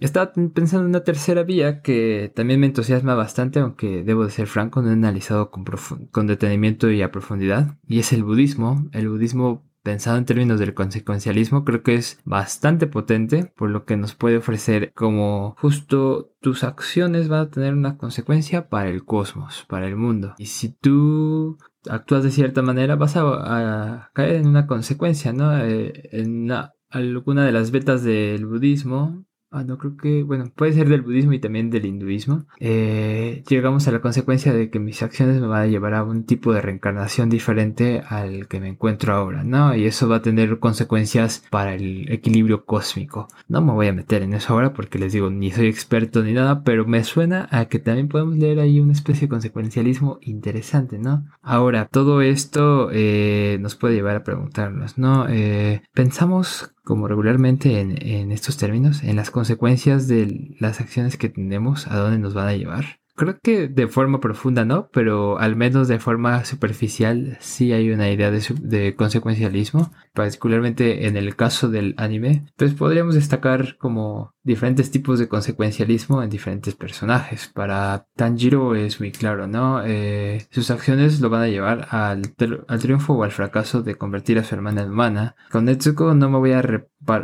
Estaba 0.00 0.32
pensando 0.32 0.84
en 0.84 0.90
una 0.90 1.04
tercera 1.04 1.42
vía 1.42 1.80
que 1.80 2.32
también 2.34 2.60
me 2.60 2.66
entusiasma 2.66 3.14
bastante, 3.14 3.60
aunque 3.60 4.02
debo 4.02 4.24
de 4.24 4.30
ser 4.30 4.46
franco, 4.46 4.82
no 4.82 4.90
he 4.90 4.92
analizado 4.92 5.50
con, 5.50 5.64
con 6.10 6.26
detenimiento 6.26 6.90
y 6.90 7.02
a 7.02 7.12
profundidad, 7.12 7.78
y 7.86 8.00
es 8.00 8.12
el 8.12 8.24
budismo. 8.24 8.88
El 8.92 9.08
budismo 9.08 9.64
pensado 9.84 10.16
en 10.16 10.24
términos 10.24 10.58
del 10.58 10.74
consecuencialismo, 10.74 11.64
creo 11.64 11.82
que 11.82 11.94
es 11.94 12.18
bastante 12.24 12.86
potente, 12.88 13.52
por 13.54 13.70
lo 13.70 13.84
que 13.84 13.96
nos 13.96 14.14
puede 14.14 14.38
ofrecer 14.38 14.92
como 14.94 15.54
justo 15.60 16.32
tus 16.40 16.64
acciones 16.64 17.28
van 17.28 17.40
a 17.40 17.50
tener 17.50 17.74
una 17.74 17.96
consecuencia 17.96 18.68
para 18.68 18.88
el 18.88 19.04
cosmos, 19.04 19.66
para 19.68 19.86
el 19.86 19.94
mundo. 19.94 20.34
Y 20.38 20.46
si 20.46 20.70
tú 20.70 21.58
actúas 21.88 22.24
de 22.24 22.30
cierta 22.30 22.62
manera, 22.62 22.96
vas 22.96 23.16
a, 23.16 24.10
caer 24.14 24.36
en 24.36 24.46
una 24.46 24.66
consecuencia, 24.66 25.32
¿no? 25.32 25.56
Eh, 25.58 26.08
en 26.12 26.50
alguna 26.90 27.44
de 27.44 27.52
las 27.52 27.70
vetas 27.70 28.02
del 28.02 28.46
budismo 28.46 29.26
Ah, 29.56 29.62
no 29.62 29.78
creo 29.78 29.96
que, 29.96 30.24
bueno, 30.24 30.50
puede 30.52 30.72
ser 30.72 30.88
del 30.88 31.02
budismo 31.02 31.32
y 31.32 31.38
también 31.38 31.70
del 31.70 31.86
hinduismo. 31.86 32.44
Eh, 32.58 33.44
llegamos 33.48 33.86
a 33.86 33.92
la 33.92 34.00
consecuencia 34.00 34.52
de 34.52 34.68
que 34.68 34.80
mis 34.80 35.00
acciones 35.00 35.40
me 35.40 35.46
van 35.46 35.62
a 35.62 35.66
llevar 35.68 35.94
a 35.94 36.02
un 36.02 36.24
tipo 36.24 36.52
de 36.52 36.60
reencarnación 36.60 37.30
diferente 37.30 38.02
al 38.08 38.48
que 38.48 38.58
me 38.58 38.68
encuentro 38.68 39.14
ahora, 39.14 39.44
¿no? 39.44 39.76
Y 39.76 39.84
eso 39.84 40.08
va 40.08 40.16
a 40.16 40.22
tener 40.22 40.58
consecuencias 40.58 41.44
para 41.50 41.76
el 41.76 42.10
equilibrio 42.10 42.64
cósmico. 42.64 43.28
No 43.46 43.60
me 43.60 43.70
voy 43.70 43.86
a 43.86 43.92
meter 43.92 44.22
en 44.22 44.34
eso 44.34 44.54
ahora 44.54 44.72
porque 44.72 44.98
les 44.98 45.12
digo, 45.12 45.30
ni 45.30 45.52
soy 45.52 45.68
experto 45.68 46.24
ni 46.24 46.32
nada, 46.32 46.64
pero 46.64 46.84
me 46.84 47.04
suena 47.04 47.46
a 47.52 47.66
que 47.66 47.78
también 47.78 48.08
podemos 48.08 48.36
leer 48.36 48.58
ahí 48.58 48.80
una 48.80 48.92
especie 48.92 49.28
de 49.28 49.30
consecuencialismo 49.30 50.18
interesante, 50.22 50.98
¿no? 50.98 51.26
Ahora, 51.42 51.86
todo 51.86 52.22
esto 52.22 52.88
eh, 52.92 53.58
nos 53.60 53.76
puede 53.76 53.94
llevar 53.94 54.16
a 54.16 54.24
preguntarnos, 54.24 54.98
¿no? 54.98 55.28
Eh, 55.28 55.82
pensamos 55.92 56.73
como 56.84 57.08
regularmente 57.08 57.80
en, 57.80 58.30
estos 58.30 58.56
términos, 58.56 59.02
en 59.02 59.16
las 59.16 59.30
consecuencias 59.30 60.06
de 60.06 60.54
las 60.60 60.80
acciones 60.80 61.16
que 61.16 61.30
tenemos, 61.30 61.86
a 61.88 61.96
dónde 61.96 62.18
nos 62.18 62.34
van 62.34 62.48
a 62.48 62.56
llevar. 62.56 63.00
Creo 63.16 63.38
que 63.42 63.68
de 63.68 63.86
forma 63.86 64.20
profunda 64.20 64.64
no, 64.64 64.88
pero 64.92 65.38
al 65.38 65.56
menos 65.56 65.88
de 65.88 66.00
forma 66.00 66.44
superficial 66.44 67.38
sí 67.40 67.72
hay 67.72 67.90
una 67.90 68.10
idea 68.10 68.30
de, 68.30 68.42
de, 68.60 68.96
consecuencialismo, 68.96 69.92
particularmente 70.12 71.06
en 71.06 71.16
el 71.16 71.36
caso 71.36 71.68
del 71.68 71.94
anime. 71.96 72.44
Pues 72.56 72.74
podríamos 72.74 73.14
destacar 73.14 73.76
como 73.78 74.33
diferentes 74.44 74.90
tipos 74.90 75.18
de 75.18 75.28
consecuencialismo 75.28 76.22
en 76.22 76.30
diferentes 76.30 76.74
personajes. 76.74 77.50
Para 77.52 78.06
Tanjiro 78.14 78.74
es 78.74 79.00
muy 79.00 79.10
claro, 79.10 79.46
¿no? 79.46 79.82
Eh, 79.84 80.46
sus 80.50 80.70
acciones 80.70 81.20
lo 81.20 81.30
van 81.30 81.42
a 81.42 81.48
llevar 81.48 81.88
al, 81.90 82.34
triunfo 82.34 83.14
o 83.14 83.24
al 83.24 83.32
fracaso 83.32 83.82
de 83.82 83.96
convertir 83.96 84.38
a 84.38 84.44
su 84.44 84.54
hermana 84.54 84.82
en 84.82 84.90
humana. 84.90 85.34
Con 85.50 85.64
Netsuko 85.64 86.14
no 86.14 86.28
me 86.28 86.38
voy 86.38 86.52
a 86.52 86.62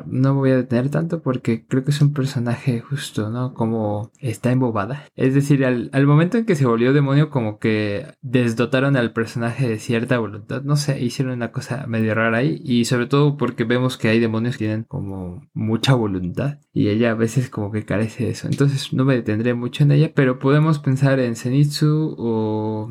no 0.07 0.35
me 0.35 0.41
voy 0.41 0.51
a 0.51 0.57
detener 0.57 0.91
tanto 0.91 1.23
porque 1.23 1.65
creo 1.67 1.85
que 1.85 1.91
es 1.91 2.01
un 2.03 2.13
personaje 2.13 2.81
justo, 2.81 3.31
¿no? 3.31 3.55
Como 3.55 4.11
está 4.19 4.53
embobada. 4.53 5.05
Es 5.17 5.35
decir, 5.35 5.65
al 5.65 6.07
momento 6.07 6.37
en 6.39 6.45
que 6.45 6.55
se 6.55 6.67
volvió 6.67 6.93
demonio, 6.93 7.31
como 7.31 7.59
que 7.59 8.07
desdotaron 8.21 8.97
al 8.97 9.13
personaje 9.13 9.69
de 9.69 9.79
cierta 9.79 10.19
voluntad. 10.19 10.63
No 10.63 10.77
sé, 10.77 11.03
hicieron 11.03 11.35
una 11.35 11.53
cosa 11.53 11.87
medio 11.87 12.15
rara 12.15 12.39
ahí. 12.39 12.61
Y 12.65 12.85
sobre 12.85 13.07
todo 13.07 13.37
porque 13.37 13.65
vemos 13.65 13.97
que 13.97 14.09
hay 14.09 14.21
demonios 14.21 14.57
que 14.57 14.67
tienen 14.67 14.85
como 14.85 15.49
mucha 15.55 15.95
voluntad. 15.95 16.59
Y 16.73 16.89
ella 16.89 17.10
a 17.11 17.15
veces 17.15 17.51
como 17.51 17.71
que 17.71 17.85
carece 17.85 18.25
de 18.25 18.31
eso. 18.31 18.49
Entonces 18.49 18.93
no 18.93 19.05
me 19.05 19.15
detendré 19.15 19.55
mucho 19.55 19.85
en 19.85 19.93
ella, 19.93 20.13
pero 20.15 20.39
podemos 20.39 20.79
pensar 20.79 21.21
en 21.21 21.37
Zenitsu 21.37 22.15
o... 22.19 22.89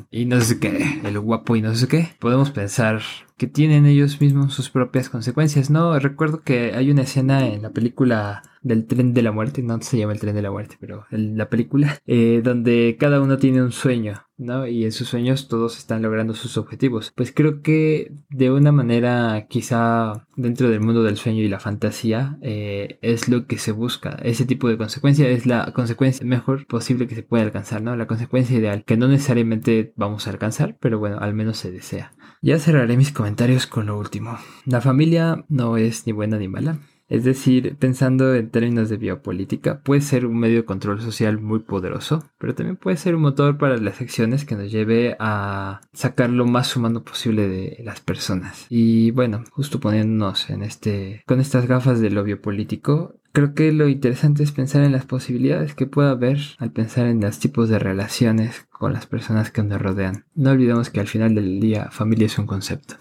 qué, 0.59 1.01
el 1.03 1.19
guapo 1.19 1.55
qué. 1.89 2.09
Podemos 2.19 2.51
pensar 2.51 3.01
que 3.37 3.47
tienen 3.47 3.85
ellos 3.85 4.19
mismos 4.21 4.53
sus 4.53 4.69
propias 4.69 5.09
consecuencias, 5.09 5.69
¿no? 5.69 5.97
Recuerdo 5.97 6.41
que 6.41 6.73
hay 6.75 6.91
una 6.91 7.03
escena 7.03 7.47
en 7.47 7.61
la 7.61 7.71
película 7.71 8.43
del 8.61 8.85
tren 8.85 9.13
de 9.13 9.21
la 9.21 9.31
muerte, 9.31 9.61
no 9.61 9.81
se 9.81 9.97
llama 9.97 10.13
el 10.13 10.19
tren 10.19 10.35
de 10.35 10.41
la 10.41 10.51
muerte, 10.51 10.77
pero 10.79 11.05
en 11.11 11.37
la 11.37 11.49
película, 11.49 11.99
eh, 12.07 12.41
donde 12.43 12.97
cada 12.99 13.21
uno 13.21 13.37
tiene 13.37 13.61
un 13.61 13.71
sueño, 13.71 14.25
¿no? 14.37 14.67
Y 14.67 14.85
en 14.85 14.91
sus 14.91 15.07
sueños 15.07 15.47
todos 15.47 15.77
están 15.77 16.01
logrando 16.01 16.33
sus 16.33 16.57
objetivos. 16.57 17.11
Pues 17.15 17.31
creo 17.33 17.61
que 17.61 18.13
de 18.29 18.51
una 18.51 18.71
manera 18.71 19.47
quizá 19.49 20.25
dentro 20.35 20.69
del 20.69 20.79
mundo 20.79 21.03
del 21.03 21.17
sueño 21.17 21.41
y 21.41 21.49
la 21.49 21.59
fantasía 21.59 22.37
eh, 22.41 22.99
es 23.01 23.27
lo 23.29 23.45
que 23.45 23.57
se 23.57 23.71
busca. 23.71 24.17
Ese 24.23 24.45
tipo 24.45 24.69
de 24.69 24.77
consecuencia 24.77 25.27
es 25.29 25.45
la 25.45 25.71
consecuencia 25.73 26.25
mejor 26.25 26.65
posible 26.67 27.07
que 27.07 27.15
se 27.15 27.23
puede 27.23 27.43
alcanzar, 27.43 27.81
¿no? 27.81 27.95
La 27.95 28.07
consecuencia 28.07 28.57
ideal, 28.57 28.83
que 28.85 28.97
no 28.97 29.07
necesariamente 29.07 29.93
vamos 29.95 30.27
a 30.27 30.31
alcanzar, 30.31 30.77
pero 30.79 30.99
bueno, 30.99 31.17
al 31.19 31.33
menos 31.33 31.57
se 31.57 31.71
desea. 31.71 32.13
Ya 32.41 32.57
cerraré 32.57 32.95
mis 32.95 33.11
comentarios 33.11 33.67
con 33.67 33.87
lo 33.87 33.99
último. 33.99 34.37
La 34.65 34.79
familia 34.79 35.43
no 35.49 35.75
es 35.75 36.07
ni 36.07 36.13
buena 36.13 36.37
ni 36.37 36.47
mala. 36.47 36.79
Es 37.09 37.23
decir, 37.23 37.75
pensando 37.79 38.35
en 38.35 38.49
términos 38.49 38.89
de 38.89 38.97
biopolítica, 38.97 39.81
puede 39.81 40.01
ser 40.01 40.25
un 40.25 40.39
medio 40.39 40.57
de 40.57 40.65
control 40.65 41.01
social 41.01 41.39
muy 41.39 41.59
poderoso, 41.59 42.23
pero 42.37 42.53
también 42.55 42.77
puede 42.77 42.97
ser 42.97 43.15
un 43.15 43.23
motor 43.23 43.57
para 43.57 43.77
las 43.77 43.99
acciones 43.99 44.45
que 44.45 44.55
nos 44.55 44.71
lleve 44.71 45.15
a 45.19 45.81
sacar 45.91 46.29
lo 46.29 46.45
más 46.45 46.75
humano 46.75 47.03
posible 47.03 47.47
de 47.47 47.81
las 47.83 47.99
personas. 47.99 48.67
Y 48.69 49.11
bueno, 49.11 49.43
justo 49.51 49.79
poniéndonos 49.79 50.49
en 50.51 50.61
este, 50.61 51.23
con 51.25 51.39
estas 51.39 51.67
gafas 51.67 51.99
de 51.99 52.11
lo 52.11 52.23
biopolítico, 52.23 53.15
Creo 53.31 53.53
que 53.53 53.71
lo 53.71 53.87
interesante 53.87 54.41
es 54.41 54.51
pensar 54.51 54.83
en 54.83 54.91
las 54.91 55.05
posibilidades 55.05 55.75
que 55.75 55.85
pueda 55.85 56.09
haber 56.09 56.39
al 56.57 56.71
pensar 56.71 57.05
en 57.05 57.21
los 57.21 57.37
tipos 57.37 57.69
de 57.69 57.77
relaciones 57.77 58.65
con 58.71 58.91
las 58.91 59.05
personas 59.05 59.51
que 59.51 59.61
nos 59.61 59.79
rodean. 59.79 60.25
No 60.33 60.49
olvidemos 60.49 60.89
que 60.89 60.99
al 60.99 61.07
final 61.07 61.35
del 61.35 61.59
día 61.59 61.91
familia 61.91 62.25
es 62.25 62.39
un 62.39 62.47
concepto. 62.47 62.95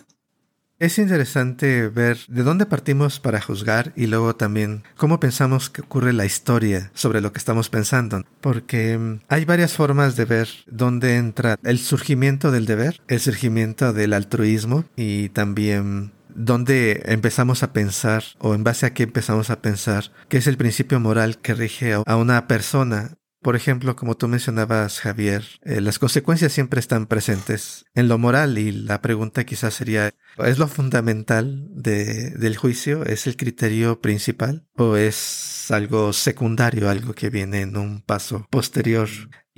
Es 0.80 0.98
interesante 0.98 1.88
ver 1.88 2.18
de 2.28 2.44
dónde 2.44 2.64
partimos 2.64 3.18
para 3.18 3.40
juzgar 3.40 3.92
y 3.96 4.06
luego 4.06 4.36
también 4.36 4.84
cómo 4.96 5.18
pensamos 5.18 5.70
que 5.70 5.80
ocurre 5.80 6.12
la 6.12 6.24
historia 6.24 6.92
sobre 6.94 7.20
lo 7.20 7.32
que 7.32 7.38
estamos 7.38 7.68
pensando, 7.68 8.22
porque 8.40 8.96
mm, 8.96 9.20
hay 9.28 9.44
varias 9.44 9.72
formas 9.72 10.14
de 10.14 10.24
ver 10.24 10.48
dónde 10.68 11.16
entra 11.16 11.58
el 11.64 11.80
surgimiento 11.80 12.52
del 12.52 12.66
deber, 12.66 13.00
el 13.08 13.18
surgimiento 13.18 13.92
del 13.92 14.12
altruismo 14.12 14.84
y 14.94 15.30
también 15.30 16.12
dónde 16.28 17.02
empezamos 17.06 17.64
a 17.64 17.72
pensar 17.72 18.22
o 18.38 18.54
en 18.54 18.62
base 18.62 18.86
a 18.86 18.94
qué 18.94 19.02
empezamos 19.02 19.50
a 19.50 19.60
pensar 19.60 20.12
que 20.28 20.36
es 20.36 20.46
el 20.46 20.56
principio 20.56 21.00
moral 21.00 21.38
que 21.38 21.54
rige 21.54 21.94
a 21.94 22.16
una 22.16 22.46
persona. 22.46 23.14
Por 23.48 23.56
ejemplo, 23.56 23.96
como 23.96 24.14
tú 24.14 24.28
mencionabas, 24.28 25.00
Javier, 25.00 25.42
eh, 25.62 25.80
las 25.80 25.98
consecuencias 25.98 26.52
siempre 26.52 26.80
están 26.80 27.06
presentes 27.06 27.86
en 27.94 28.06
lo 28.06 28.18
moral 28.18 28.58
y 28.58 28.72
la 28.72 29.00
pregunta 29.00 29.44
quizás 29.44 29.72
sería, 29.72 30.12
¿es 30.36 30.58
lo 30.58 30.68
fundamental 30.68 31.66
de, 31.70 32.32
del 32.32 32.58
juicio? 32.58 33.06
¿Es 33.06 33.26
el 33.26 33.38
criterio 33.38 34.02
principal? 34.02 34.67
¿O 34.80 34.96
es 34.96 35.72
algo 35.72 36.12
secundario, 36.12 36.88
algo 36.88 37.12
que 37.12 37.30
viene 37.30 37.62
en 37.62 37.76
un 37.76 38.00
paso 38.00 38.46
posterior? 38.48 39.08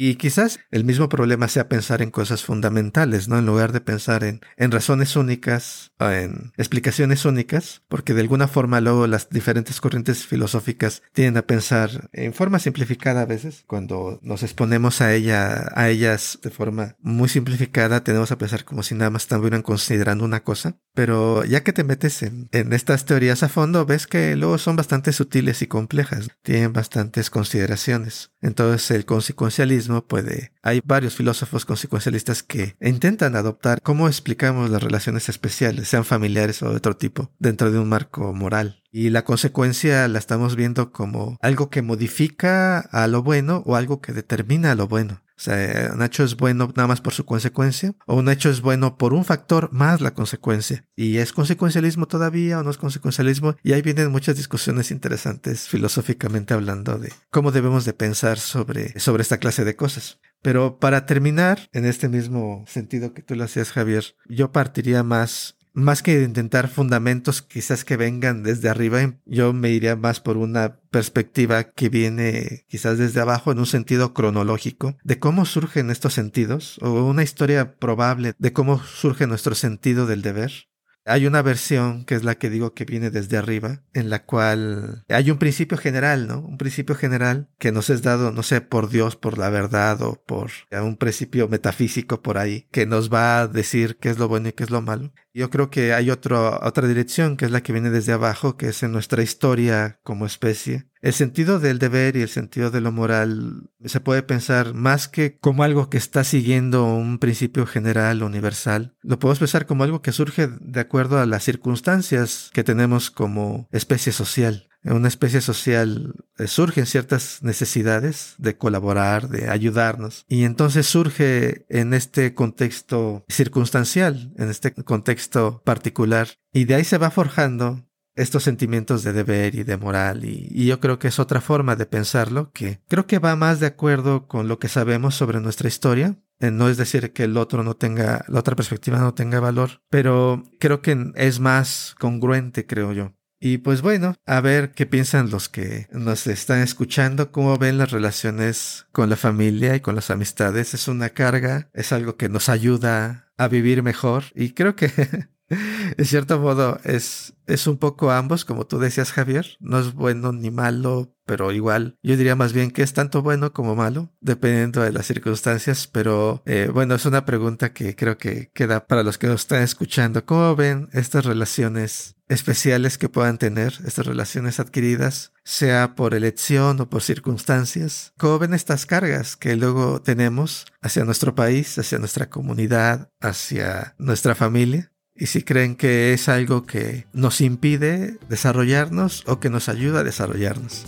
Y 0.02 0.14
quizás 0.14 0.60
el 0.70 0.84
mismo 0.84 1.10
problema 1.10 1.46
sea 1.46 1.68
pensar 1.68 2.00
en 2.00 2.10
cosas 2.10 2.42
fundamentales, 2.42 3.28
¿no? 3.28 3.38
En 3.38 3.44
lugar 3.44 3.72
de 3.72 3.82
pensar 3.82 4.24
en, 4.24 4.40
en 4.56 4.70
razones 4.70 5.14
únicas, 5.14 5.92
en 5.98 6.54
explicaciones 6.56 7.26
únicas, 7.26 7.82
porque 7.86 8.14
de 8.14 8.22
alguna 8.22 8.48
forma 8.48 8.80
luego 8.80 9.06
las 9.06 9.28
diferentes 9.28 9.78
corrientes 9.78 10.26
filosóficas 10.26 11.02
tienden 11.12 11.36
a 11.36 11.46
pensar 11.46 12.08
en 12.14 12.32
forma 12.32 12.60
simplificada 12.60 13.20
a 13.20 13.26
veces. 13.26 13.64
Cuando 13.66 14.18
nos 14.22 14.42
exponemos 14.42 15.02
a 15.02 15.12
ella, 15.12 15.70
a 15.74 15.90
ellas 15.90 16.38
de 16.42 16.48
forma 16.48 16.96
muy 17.00 17.28
simplificada, 17.28 18.02
tenemos 18.02 18.32
a 18.32 18.38
pensar 18.38 18.64
como 18.64 18.82
si 18.82 18.94
nada 18.94 19.10
más 19.10 19.24
estuvieran 19.24 19.60
considerando 19.60 20.24
una 20.24 20.42
cosa. 20.44 20.78
Pero 20.94 21.44
ya 21.44 21.62
que 21.62 21.74
te 21.74 21.84
metes 21.84 22.22
en, 22.22 22.48
en 22.52 22.72
estas 22.72 23.04
teorías 23.04 23.42
a 23.42 23.50
fondo, 23.50 23.84
ves 23.84 24.06
que 24.06 24.34
luego 24.34 24.56
son 24.56 24.76
bastante 24.76 25.09
sutiles 25.12 25.62
y 25.62 25.66
complejas. 25.66 26.28
Tienen 26.42 26.72
bastantes 26.72 27.30
consideraciones. 27.30 28.32
Entonces 28.40 28.90
el 28.90 29.04
consecuencialismo 29.04 30.06
puede. 30.06 30.52
Hay 30.62 30.80
varios 30.84 31.14
filósofos 31.14 31.64
consecuencialistas 31.64 32.42
que 32.42 32.76
intentan 32.80 33.36
adoptar 33.36 33.80
cómo 33.82 34.08
explicamos 34.08 34.70
las 34.70 34.82
relaciones 34.82 35.28
especiales, 35.28 35.88
sean 35.88 36.04
familiares 36.04 36.62
o 36.62 36.70
de 36.70 36.76
otro 36.76 36.96
tipo, 36.96 37.30
dentro 37.38 37.70
de 37.70 37.78
un 37.78 37.88
marco 37.88 38.32
moral. 38.32 38.79
Y 38.92 39.10
la 39.10 39.24
consecuencia 39.24 40.08
la 40.08 40.18
estamos 40.18 40.56
viendo 40.56 40.90
como 40.92 41.36
algo 41.40 41.70
que 41.70 41.82
modifica 41.82 42.80
a 42.80 43.06
lo 43.06 43.22
bueno 43.22 43.62
o 43.66 43.76
algo 43.76 44.00
que 44.00 44.12
determina 44.12 44.72
a 44.72 44.74
lo 44.74 44.88
bueno. 44.88 45.22
O 45.40 45.42
sea, 45.42 45.92
un 45.94 46.02
hecho 46.02 46.22
es 46.22 46.36
bueno 46.36 46.70
nada 46.76 46.86
más 46.86 47.00
por 47.00 47.14
su 47.14 47.24
consecuencia, 47.24 47.94
o 48.04 48.16
un 48.16 48.28
hecho 48.28 48.50
es 48.50 48.60
bueno 48.60 48.98
por 48.98 49.14
un 49.14 49.24
factor 49.24 49.72
más 49.72 50.02
la 50.02 50.12
consecuencia. 50.12 50.84
¿Y 50.96 51.16
es 51.16 51.32
consecuencialismo 51.32 52.06
todavía 52.06 52.58
o 52.58 52.62
no 52.62 52.70
es 52.70 52.76
consecuencialismo? 52.76 53.56
Y 53.62 53.72
ahí 53.72 53.80
vienen 53.80 54.12
muchas 54.12 54.36
discusiones 54.36 54.90
interesantes 54.90 55.66
filosóficamente 55.66 56.52
hablando 56.52 56.98
de 56.98 57.10
cómo 57.30 57.52
debemos 57.52 57.86
de 57.86 57.94
pensar 57.94 58.38
sobre, 58.38 59.00
sobre 59.00 59.22
esta 59.22 59.38
clase 59.38 59.64
de 59.64 59.76
cosas. 59.76 60.18
Pero 60.42 60.78
para 60.78 61.06
terminar, 61.06 61.70
en 61.72 61.86
este 61.86 62.10
mismo 62.10 62.64
sentido 62.66 63.14
que 63.14 63.22
tú 63.22 63.34
lo 63.34 63.44
hacías, 63.44 63.72
Javier, 63.72 64.04
yo 64.28 64.52
partiría 64.52 65.02
más 65.02 65.56
más 65.72 66.02
que 66.02 66.22
intentar 66.22 66.68
fundamentos 66.68 67.42
quizás 67.42 67.84
que 67.84 67.96
vengan 67.96 68.42
desde 68.42 68.68
arriba, 68.68 69.14
yo 69.26 69.52
me 69.52 69.70
iría 69.70 69.96
más 69.96 70.20
por 70.20 70.36
una 70.36 70.80
perspectiva 70.90 71.64
que 71.64 71.88
viene 71.88 72.64
quizás 72.68 72.98
desde 72.98 73.20
abajo 73.20 73.52
en 73.52 73.58
un 73.58 73.66
sentido 73.66 74.12
cronológico 74.14 74.96
de 75.04 75.18
cómo 75.18 75.44
surgen 75.44 75.90
estos 75.90 76.14
sentidos 76.14 76.78
o 76.82 77.04
una 77.04 77.22
historia 77.22 77.76
probable 77.76 78.34
de 78.38 78.52
cómo 78.52 78.82
surge 78.82 79.26
nuestro 79.26 79.54
sentido 79.54 80.06
del 80.06 80.22
deber. 80.22 80.70
Hay 81.06 81.26
una 81.26 81.40
versión 81.40 82.04
que 82.04 82.14
es 82.14 82.24
la 82.24 82.36
que 82.36 82.50
digo 82.50 82.74
que 82.74 82.84
viene 82.84 83.10
desde 83.10 83.38
arriba, 83.38 83.82
en 83.94 84.10
la 84.10 84.24
cual 84.24 85.04
hay 85.08 85.30
un 85.30 85.38
principio 85.38 85.78
general, 85.78 86.28
¿no? 86.28 86.40
Un 86.40 86.58
principio 86.58 86.94
general 86.94 87.48
que 87.58 87.72
nos 87.72 87.88
es 87.88 88.02
dado, 88.02 88.32
no 88.32 88.42
sé, 88.42 88.60
por 88.60 88.90
Dios, 88.90 89.16
por 89.16 89.38
la 89.38 89.48
verdad 89.48 90.02
o 90.02 90.22
por 90.26 90.50
un 90.70 90.96
principio 90.96 91.48
metafísico 91.48 92.20
por 92.20 92.36
ahí, 92.36 92.68
que 92.70 92.84
nos 92.84 93.12
va 93.12 93.40
a 93.40 93.48
decir 93.48 93.96
qué 93.96 94.10
es 94.10 94.18
lo 94.18 94.28
bueno 94.28 94.50
y 94.50 94.52
qué 94.52 94.64
es 94.64 94.70
lo 94.70 94.82
malo. 94.82 95.12
Yo 95.32 95.50
creo 95.50 95.70
que 95.70 95.92
hay 95.92 96.10
otro, 96.10 96.58
otra 96.62 96.88
dirección 96.88 97.36
que 97.36 97.44
es 97.44 97.50
la 97.50 97.62
que 97.62 97.72
viene 97.72 97.90
desde 97.90 98.12
abajo, 98.12 98.56
que 98.56 98.68
es 98.68 98.82
en 98.82 98.92
nuestra 98.92 99.22
historia 99.22 100.00
como 100.02 100.26
especie. 100.26 100.86
El 101.00 101.14
sentido 101.14 101.58
del 101.58 101.78
deber 101.78 102.16
y 102.16 102.22
el 102.22 102.28
sentido 102.28 102.70
de 102.70 102.80
lo 102.80 102.92
moral 102.92 103.70
se 103.84 104.00
puede 104.00 104.22
pensar 104.22 104.74
más 104.74 105.08
que 105.08 105.38
como 105.38 105.62
algo 105.62 105.88
que 105.88 105.98
está 105.98 106.24
siguiendo 106.24 106.84
un 106.84 107.18
principio 107.18 107.64
general, 107.66 108.22
universal. 108.22 108.96
Lo 109.02 109.18
podemos 109.18 109.38
pensar 109.38 109.66
como 109.66 109.84
algo 109.84 110.02
que 110.02 110.12
surge 110.12 110.48
de 110.60 110.80
acuerdo 110.80 111.18
a 111.18 111.26
las 111.26 111.44
circunstancias 111.44 112.50
que 112.52 112.64
tenemos 112.64 113.10
como 113.10 113.68
especie 113.72 114.12
social 114.12 114.69
en 114.82 114.94
una 114.94 115.08
especie 115.08 115.40
social 115.40 116.14
eh, 116.38 116.46
surgen 116.46 116.86
ciertas 116.86 117.42
necesidades 117.42 118.34
de 118.38 118.56
colaborar, 118.56 119.28
de 119.28 119.50
ayudarnos. 119.50 120.24
Y 120.28 120.44
entonces 120.44 120.86
surge 120.86 121.66
en 121.68 121.94
este 121.94 122.34
contexto 122.34 123.24
circunstancial, 123.28 124.32
en 124.36 124.48
este 124.48 124.72
contexto 124.72 125.62
particular. 125.64 126.28
Y 126.52 126.64
de 126.64 126.76
ahí 126.76 126.84
se 126.84 126.98
va 126.98 127.10
forjando 127.10 127.84
estos 128.14 128.42
sentimientos 128.42 129.02
de 129.02 129.12
deber 129.12 129.54
y 129.54 129.62
de 129.62 129.76
moral 129.76 130.24
y, 130.24 130.66
yo 130.66 130.80
creo 130.80 130.98
que 130.98 131.08
es 131.08 131.18
otra 131.18 131.40
forma 131.40 131.76
de 131.76 131.86
pensarlo 131.86 132.50
que 132.52 132.80
creo 132.88 133.06
que 133.06 133.18
va 133.18 133.34
más 133.36 133.60
de 133.60 133.66
acuerdo 133.66 134.26
con 134.28 134.46
lo 134.46 134.58
que 134.58 134.68
sabemos 134.68 135.14
sobre 135.14 135.40
nuestra 135.40 135.68
historia. 135.68 136.16
Eh, 136.38 136.50
no 136.50 136.68
es 136.68 136.76
decir 136.76 137.12
que 137.12 137.24
el 137.24 137.36
otro 137.36 137.62
no 137.62 137.74
tenga, 137.74 138.24
la 138.28 138.40
otra 138.40 138.56
perspectiva 138.56 138.98
no 138.98 139.14
tenga 139.14 139.40
valor, 139.40 139.82
pero 139.90 140.42
creo 140.58 140.80
que 140.80 141.12
es 141.14 141.40
más 141.40 141.94
congruente, 141.98 142.66
creo 142.66 142.92
yo. 142.92 143.14
Y 143.42 143.58
pues 143.58 143.80
bueno, 143.80 144.16
a 144.26 144.42
ver 144.42 144.72
qué 144.72 144.84
piensan 144.84 145.30
los 145.30 145.48
que 145.48 145.86
nos 145.90 146.26
están 146.26 146.60
escuchando, 146.60 147.32
cómo 147.32 147.56
ven 147.56 147.78
las 147.78 147.90
relaciones 147.90 148.86
con 148.92 149.08
la 149.08 149.16
familia 149.16 149.74
y 149.74 149.80
con 149.80 149.94
las 149.94 150.10
amistades. 150.10 150.74
Es 150.74 150.88
una 150.88 151.08
carga, 151.08 151.70
es 151.72 151.92
algo 151.92 152.16
que 152.18 152.28
nos 152.28 152.50
ayuda 152.50 153.32
a 153.38 153.48
vivir 153.48 153.82
mejor 153.82 154.24
y 154.34 154.52
creo 154.52 154.76
que 154.76 154.90
en 155.96 156.04
cierto 156.04 156.38
modo 156.38 156.78
es, 156.84 157.34
es 157.46 157.66
un 157.66 157.76
poco 157.76 158.12
ambos, 158.12 158.44
como 158.44 158.66
tú 158.66 158.78
decías 158.78 159.12
Javier, 159.12 159.56
no 159.58 159.80
es 159.80 159.92
bueno 159.92 160.32
ni 160.32 160.50
malo, 160.50 161.14
pero 161.26 161.52
igual 161.52 161.98
yo 162.02 162.16
diría 162.16 162.36
más 162.36 162.52
bien 162.52 162.70
que 162.70 162.82
es 162.82 162.92
tanto 162.92 163.22
bueno 163.22 163.52
como 163.52 163.74
malo, 163.74 164.12
dependiendo 164.20 164.82
de 164.82 164.92
las 164.92 165.06
circunstancias, 165.06 165.86
pero 165.86 166.42
eh, 166.46 166.70
bueno, 166.72 166.94
es 166.94 167.04
una 167.06 167.24
pregunta 167.24 167.72
que 167.72 167.96
creo 167.96 168.16
que 168.16 168.50
queda 168.54 168.86
para 168.86 169.02
los 169.02 169.18
que 169.18 169.26
nos 169.26 169.42
están 169.42 169.62
escuchando. 169.62 170.24
¿Cómo 170.24 170.54
ven 170.54 170.88
estas 170.92 171.24
relaciones 171.24 172.16
especiales 172.28 172.96
que 172.96 173.08
puedan 173.08 173.38
tener, 173.38 173.74
estas 173.84 174.06
relaciones 174.06 174.60
adquiridas, 174.60 175.32
sea 175.42 175.96
por 175.96 176.14
elección 176.14 176.80
o 176.80 176.88
por 176.88 177.02
circunstancias? 177.02 178.12
¿Cómo 178.18 178.38
ven 178.38 178.54
estas 178.54 178.86
cargas 178.86 179.36
que 179.36 179.56
luego 179.56 180.00
tenemos 180.00 180.66
hacia 180.80 181.04
nuestro 181.04 181.34
país, 181.34 181.76
hacia 181.78 181.98
nuestra 181.98 182.30
comunidad, 182.30 183.10
hacia 183.20 183.94
nuestra 183.98 184.36
familia? 184.36 184.89
Y 185.20 185.26
si 185.26 185.42
creen 185.42 185.76
que 185.76 186.14
es 186.14 186.28
algo 186.28 186.66
que 186.66 187.06
nos 187.12 187.42
impide 187.42 188.16
desarrollarnos 188.30 189.22
o 189.26 189.38
que 189.38 189.50
nos 189.50 189.68
ayuda 189.68 190.00
a 190.00 190.04
desarrollarnos. 190.04 190.86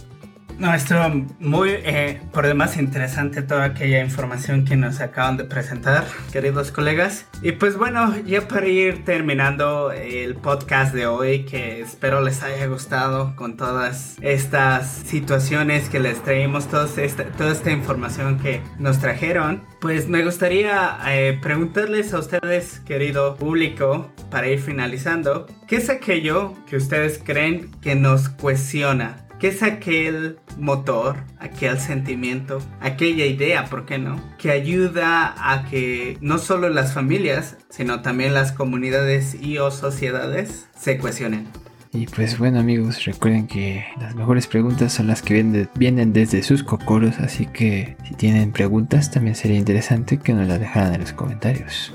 No, 0.58 0.72
estuvo 0.74 1.26
muy, 1.40 1.70
eh, 1.70 2.20
por 2.32 2.46
demás, 2.46 2.76
interesante 2.76 3.42
toda 3.42 3.64
aquella 3.64 4.00
información 4.00 4.64
que 4.64 4.76
nos 4.76 5.00
acaban 5.00 5.36
de 5.36 5.44
presentar, 5.44 6.04
queridos 6.32 6.70
colegas. 6.70 7.26
Y 7.42 7.52
pues 7.52 7.76
bueno, 7.76 8.14
ya 8.24 8.46
para 8.46 8.68
ir 8.68 9.04
terminando 9.04 9.90
el 9.90 10.36
podcast 10.36 10.94
de 10.94 11.06
hoy, 11.06 11.44
que 11.44 11.80
espero 11.80 12.20
les 12.20 12.42
haya 12.42 12.66
gustado 12.66 13.34
con 13.34 13.56
todas 13.56 14.16
estas 14.20 14.88
situaciones 14.88 15.88
que 15.88 15.98
les 15.98 16.22
traímos, 16.22 16.68
toda 16.68 16.88
esta, 17.02 17.24
toda 17.24 17.52
esta 17.52 17.70
información 17.72 18.38
que 18.38 18.60
nos 18.78 18.98
trajeron, 18.98 19.64
pues 19.80 20.08
me 20.08 20.22
gustaría 20.22 20.98
eh, 21.08 21.38
preguntarles 21.42 22.14
a 22.14 22.20
ustedes, 22.20 22.80
querido 22.80 23.34
público, 23.36 24.12
para 24.30 24.48
ir 24.48 24.60
finalizando, 24.60 25.46
¿qué 25.66 25.76
es 25.76 25.90
aquello 25.90 26.54
que 26.66 26.76
ustedes 26.76 27.20
creen 27.22 27.70
que 27.80 27.96
nos 27.96 28.28
cuestiona? 28.28 29.21
¿Qué 29.42 29.48
es 29.48 29.64
aquel 29.64 30.38
motor, 30.56 31.16
aquel 31.40 31.80
sentimiento, 31.80 32.60
aquella 32.80 33.26
idea, 33.26 33.64
¿por 33.64 33.86
qué 33.86 33.98
no? 33.98 34.22
Que 34.38 34.52
ayuda 34.52 35.34
a 35.36 35.64
que 35.68 36.16
no 36.20 36.38
solo 36.38 36.68
las 36.68 36.94
familias, 36.94 37.56
sino 37.68 38.02
también 38.02 38.34
las 38.34 38.52
comunidades 38.52 39.34
y 39.34 39.58
o 39.58 39.72
sociedades 39.72 40.68
se 40.78 40.96
cuestionen. 40.96 41.48
Y 41.92 42.06
pues 42.06 42.38
bueno 42.38 42.60
amigos, 42.60 43.04
recuerden 43.04 43.48
que 43.48 43.84
las 43.98 44.14
mejores 44.14 44.46
preguntas 44.46 44.92
son 44.92 45.08
las 45.08 45.22
que 45.22 45.34
vienen, 45.34 45.68
vienen 45.74 46.12
desde 46.12 46.44
sus 46.44 46.62
cocoros, 46.62 47.18
así 47.18 47.46
que 47.46 47.96
si 48.06 48.14
tienen 48.14 48.52
preguntas 48.52 49.10
también 49.10 49.34
sería 49.34 49.58
interesante 49.58 50.18
que 50.18 50.34
nos 50.34 50.46
las 50.46 50.60
dejaran 50.60 50.94
en 50.94 51.00
los 51.00 51.12
comentarios. 51.12 51.92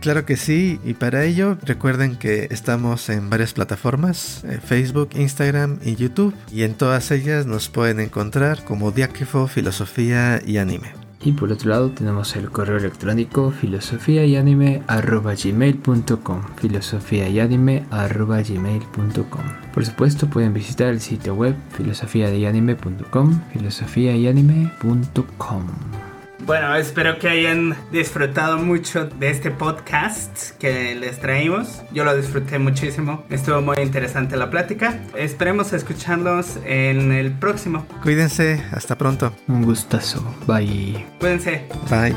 Claro 0.00 0.24
que 0.24 0.36
sí, 0.36 0.78
y 0.84 0.94
para 0.94 1.24
ello 1.24 1.58
recuerden 1.62 2.16
que 2.16 2.46
estamos 2.50 3.08
en 3.08 3.30
varias 3.30 3.52
plataformas, 3.52 4.44
eh, 4.44 4.60
Facebook, 4.64 5.10
Instagram 5.14 5.80
y 5.84 5.96
YouTube, 5.96 6.34
y 6.52 6.62
en 6.62 6.74
todas 6.74 7.10
ellas 7.10 7.46
nos 7.46 7.68
pueden 7.68 7.98
encontrar 7.98 8.64
como 8.64 8.92
Diáquifo, 8.92 9.48
Filosofía 9.48 10.40
y 10.46 10.58
Anime. 10.58 10.92
Y 11.20 11.32
por 11.32 11.50
otro 11.50 11.70
lado 11.70 11.90
tenemos 11.90 12.36
el 12.36 12.48
correo 12.50 12.76
electrónico 12.76 13.50
filosofía 13.50 14.24
y 14.24 14.36
anime 14.36 14.84
gmail.com 14.86 16.42
filosofía 16.56 17.28
y 17.28 17.40
anime 17.40 17.84
gmail.com 17.90 19.42
Por 19.74 19.84
supuesto 19.84 20.30
pueden 20.30 20.54
visitar 20.54 20.86
el 20.88 21.00
sitio 21.00 21.34
web 21.34 21.56
filosofiayanime.com 21.72 23.40
filosofiayanime.com 23.52 26.07
bueno, 26.48 26.74
espero 26.76 27.18
que 27.18 27.28
hayan 27.28 27.76
disfrutado 27.92 28.56
mucho 28.56 29.04
de 29.04 29.28
este 29.28 29.50
podcast 29.50 30.52
que 30.58 30.94
les 30.94 31.20
traímos. 31.20 31.82
Yo 31.92 32.04
lo 32.04 32.16
disfruté 32.16 32.58
muchísimo. 32.58 33.22
Estuvo 33.28 33.60
muy 33.60 33.76
interesante 33.82 34.34
la 34.34 34.48
plática. 34.48 34.98
Esperemos 35.14 35.74
escucharlos 35.74 36.58
en 36.64 37.12
el 37.12 37.32
próximo. 37.32 37.86
Cuídense. 38.02 38.64
Hasta 38.72 38.96
pronto. 38.96 39.34
Un 39.46 39.62
gustazo. 39.62 40.24
Bye. 40.46 41.04
Cuídense. 41.20 41.68
Bye. 41.90 42.16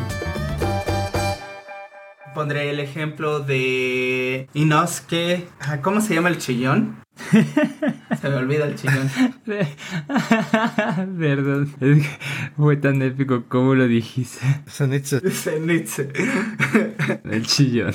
Pondré 2.34 2.70
el 2.70 2.80
ejemplo 2.80 3.42
de 3.42 4.48
Inosuke. 4.54 5.50
¿Cómo 5.82 6.00
se 6.00 6.14
llama 6.14 6.30
el 6.30 6.38
chillón? 6.38 7.04
Se 8.22 8.30
me 8.30 8.36
olvida 8.36 8.66
el 8.68 8.76
chillón. 8.76 9.10
Perdón, 11.20 11.74
es 11.80 12.08
que 12.08 12.10
fue 12.58 12.78
tan 12.78 13.02
épico 13.02 13.46
como 13.48 13.76
lo 13.76 13.88
dijiste. 13.88 14.46
Zenitsu. 14.68 15.20
Zenitsu. 15.30 16.04
El 17.24 17.46
chillón. 17.46 17.94